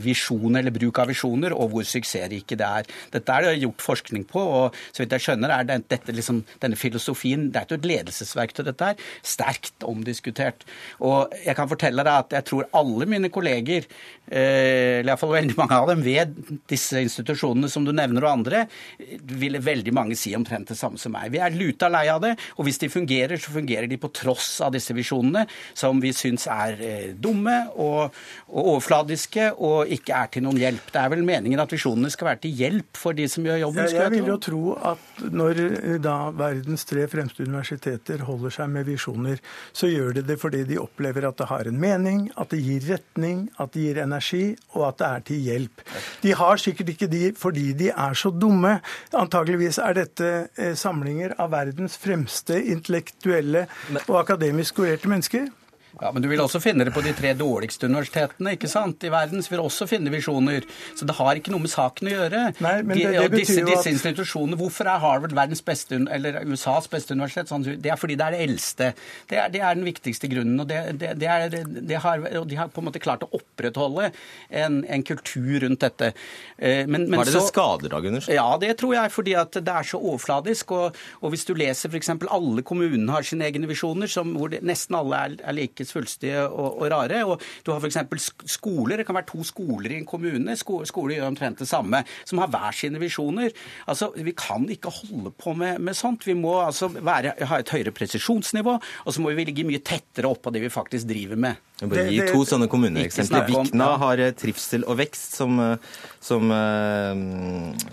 [0.03, 2.89] visjon eller bruk av visjoner og hvor suksessrike det er.
[3.13, 4.56] Dette er det gjort forskning på, og
[4.91, 8.63] så vidt jeg skjønner er det, dette liksom, denne filosofien Det er ikke et ledelsesverktøy,
[8.67, 9.07] dette her.
[9.25, 10.65] sterkt omdiskutert.
[11.03, 13.87] Og jeg kan fortelle deg at jeg tror alle mine kolleger,
[14.27, 16.35] eh, eller iallfall veldig mange av dem ved
[16.69, 18.65] disse institusjonene som du nevner og andre,
[19.39, 21.31] ville veldig mange si omtrent det samme som meg.
[21.33, 24.57] Vi er luta lei av det, og hvis de fungerer, så fungerer de på tross
[24.65, 25.45] av disse visjonene,
[25.77, 28.15] som vi syns er eh, dumme og,
[28.47, 30.91] og, overfladiske og ikke er til noen hjelp.
[30.93, 33.87] Det er vel meningen at visjonene skal være til hjelp for de som gjør jobben?
[33.87, 38.71] Jeg, jeg vil jo tro at når eh, da verdens tre fremste universiteter holder seg
[38.73, 39.41] med visjoner,
[39.75, 42.87] så gjør de det fordi de opplever at det har en mening, at det gir
[42.91, 45.85] retning, at det gir energi, og at det er til hjelp.
[46.23, 48.77] De har sikkert ikke de fordi de er så dumme.
[49.17, 53.67] Antageligvis er dette eh, samlinger av verdens fremste intellektuelle
[54.07, 55.47] og akademisk skolerte mennesker.
[56.01, 59.03] Ja, Men du vil også finne det på de tre dårligste universitetene ikke sant?
[59.03, 59.41] i verden.
[59.43, 60.65] Så vil du også finne visjoner.
[60.97, 62.43] Så det har ikke noe med saken å gjøre.
[62.63, 63.71] Nei, men det, de, betyr disse, at...
[63.71, 67.49] disse institusjonene, Hvorfor er Harvard verdens beste, eller USAs beste universitet?
[67.49, 68.91] Sånn, det er fordi det er det eldste.
[69.29, 70.59] Det er, det er den viktigste grunnen.
[70.61, 70.83] og det,
[71.17, 71.57] det er,
[72.03, 74.11] har, og De har på en måte klart å opprettholde
[74.49, 76.13] en, en kultur rundt dette.
[76.57, 78.29] Eh, men, men Var det så, det skader, da, Gunners?
[78.31, 79.13] Ja, det tror jeg.
[79.17, 80.75] fordi at det er så overfladisk.
[80.77, 82.13] Og, og hvis du leser f.eks.
[82.13, 86.81] alle kommunene har sine egne visjoner, som, hvor nesten alle er, er like svulstige og,
[86.81, 87.23] og, rare.
[87.27, 88.29] Og du har f.eks.
[88.57, 89.01] skoler.
[89.01, 90.57] Det kan være to skoler i en kommune.
[90.57, 92.03] Skoler gjør omtrent det samme.
[92.27, 93.53] Som har hver sine visjoner.
[93.87, 96.27] Altså, Vi kan ikke holde på med, med sånt.
[96.27, 100.29] Vi må altså være, ha et høyere presisjonsnivå, og så må vi ligge mye tettere
[100.29, 101.63] oppå det vi faktisk driver med.
[101.77, 103.45] Jeg bare gi to sånne kommuneeksempler.
[103.51, 105.59] Vikna har trivsel og vekst som,
[106.23, 106.53] som,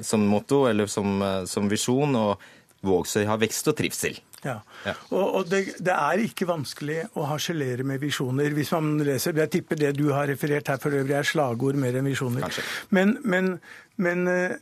[0.00, 1.18] som motto, eller som,
[1.50, 2.16] som visjon.
[2.16, 2.52] og
[2.86, 4.18] Vågsøy har vekst og trivsel.
[4.44, 4.92] Ja, ja.
[5.08, 8.52] Og, og det, det, er ikke vanskelig å harselere med visjoner.
[8.56, 11.96] Hvis man leser, Jeg tipper det du har referert her for øvrig er slagord mer
[11.96, 12.44] enn visjoner.
[12.90, 13.54] Men, men,
[13.96, 14.56] men uh,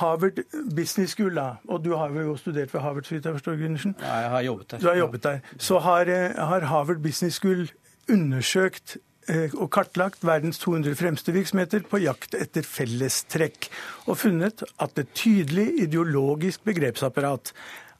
[0.00, 0.42] Harvard
[0.74, 3.94] Business School, da, og du har jo studert ved Harvard, så vidt jeg forstår, Gundersen?
[4.02, 4.82] Ja, jeg har jobbet der.
[4.82, 5.44] Du har jobbet der.
[5.58, 6.14] Så har,
[6.50, 7.68] har Harvard Business School
[8.08, 8.98] undersøkt
[9.28, 13.68] og kartlagt verdens 200 fremste virksomheter på jakt etter fellestrekk,
[14.08, 17.52] og funnet at et tydelig ideologisk begrepsapparat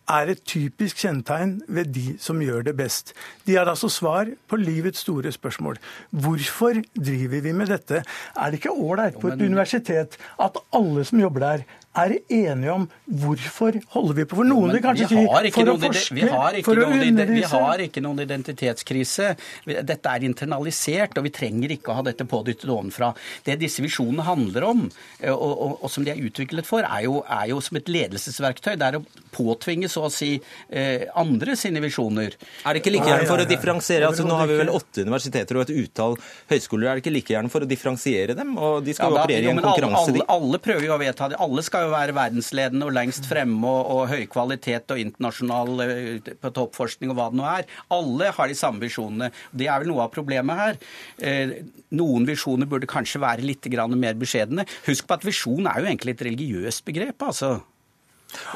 [0.09, 3.13] er et typisk kjennetegn ved de som gjør det best.
[3.47, 5.79] De har altså svar på livets store spørsmål.
[6.11, 8.03] Hvorfor driver vi med dette?
[8.37, 11.67] Er det ikke ålreit på et universitet at alle som jobber der,
[11.97, 14.39] er enige om hvorfor holder vi på.
[14.39, 15.23] For noen vil kanskje si
[15.55, 17.33] for å forske, vi har for å undervise.
[17.33, 19.31] Vi har ikke noen identitetskrise.
[19.67, 23.11] Dette er internalisert, og vi trenger ikke å ha dette pådyttet ovenfra.
[23.47, 24.85] Det disse visjonene handler om,
[25.33, 28.75] og, og, og som de er utviklet for, er jo, er jo, som et ledelsesverktøy.
[28.79, 32.37] Det er å påtvinge så å si eh, andre sine visjoner.
[32.65, 34.09] Er det ikke like gjerne for å differensiere?
[34.11, 36.19] altså Nå har vi vel åtte universiteter og et utall
[36.51, 36.91] høyskoler.
[36.91, 38.55] Er det ikke like gjerne for å differensiere dem?
[38.59, 41.01] Og de skal jo da, operere i en konkurranse, alle, alle, alle prøver jo å
[41.01, 41.39] vedta det.
[41.49, 46.33] Alle skal jo være verdensledende og lengst fremme og, og høy kvalitet og internasjonal eh,
[46.41, 47.69] på toppforskning og hva det nå er.
[47.95, 49.31] Alle har de samme visjonene.
[49.53, 50.79] Det er vel noe av problemet her.
[51.19, 51.57] Eh,
[51.99, 54.67] noen visjoner burde kanskje være litt mer beskjedne.
[54.87, 57.23] Husk på at visjon er jo egentlig et religiøst begrep.
[57.23, 57.59] altså.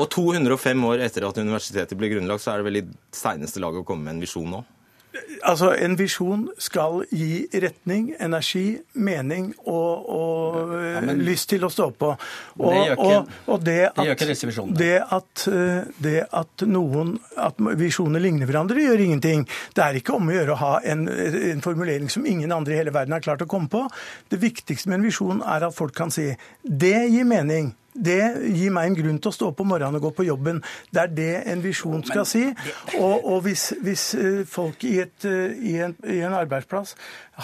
[0.00, 3.82] Og 205 år etter at universitetet ble grunnlagt, så er det vel i seineste laget
[3.82, 4.60] å komme med en visjon nå?
[5.42, 11.70] Altså, En visjon skal gi retning, energi, mening og, og ja, men, lyst til å
[11.72, 12.12] stå på.
[12.58, 14.78] Og, det gjør ikke, og, og det, at, det gjør ikke disse visjonene.
[14.78, 19.44] Det at, eh, det at noen at visjoner ligner hverandre, gjør ingenting.
[19.76, 22.80] Det er ikke om å gjøre å ha en, en, formulering som ingen andre i
[22.80, 23.84] hele verden har klart å komme på.
[24.32, 26.30] Det viktigste med en visjon er at folk kan si
[26.62, 27.74] det gir mening.
[27.92, 28.20] Det
[28.56, 30.62] gir meg en grunn til å stå opp om morgenen og gå på jobben.
[30.92, 32.46] Det er det en visjon skal si.
[32.98, 36.94] Og, og hvis, hvis, eh, folk i, et, eh, i, en, i, en, arbeidsplass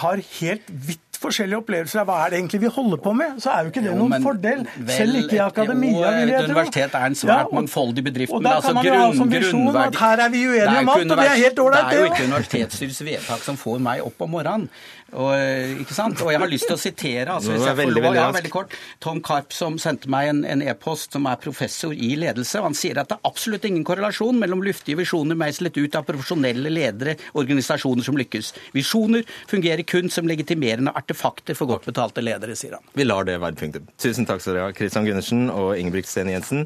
[0.01, 3.51] har helt vidt forskjellige opplevelser av hva er det egentlig vi holder på med, så
[3.51, 4.61] er jo ikke det noen jo, fordel.
[4.87, 6.53] Selv ikke i akademia, vil jeg tro.
[6.53, 8.33] universitet er en Ja, svært og- mangfoldig bedrift.
[8.33, 10.89] Og kan altså kan man jo ha som visjon at her er vi uenige om
[10.95, 14.01] alt, og det er helt ålreit, Det er jo ikke universitetsstyrets vedtak som får meg
[14.05, 14.69] opp om morgenen.
[15.13, 16.21] Og, eh, ikke sant?
[16.21, 18.29] og jeg har lyst til å sitere altså, hvis jeg får veldig, lov, veldig ja,
[18.35, 22.59] veldig kort, Tom Karp som sendte meg en e-post som er professor i ledelse.
[22.59, 26.05] og Han sier at det er absolutt ingen korrelasjon mellom luftige visjoner meislet ut av
[26.07, 28.53] profesjonelle ledere, organisasjoner som lykkes.
[28.75, 32.85] Visjoner fungerer kun som legitimerende artefakter for godt betalte ledere, sier han.
[32.93, 33.89] Vi lar det være punktum.
[34.01, 36.65] Tusen takk skal dere ha, Christian Gundersen og Ingebrigt Sten Jensen.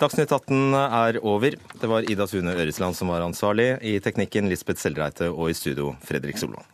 [0.00, 1.58] Dagsnytt 18 er over.
[1.80, 3.74] Det var Ida Tune Øresland som var ansvarlig.
[3.84, 6.73] I teknikken Lisbeth Selreite og i studio Fredrik Solvang.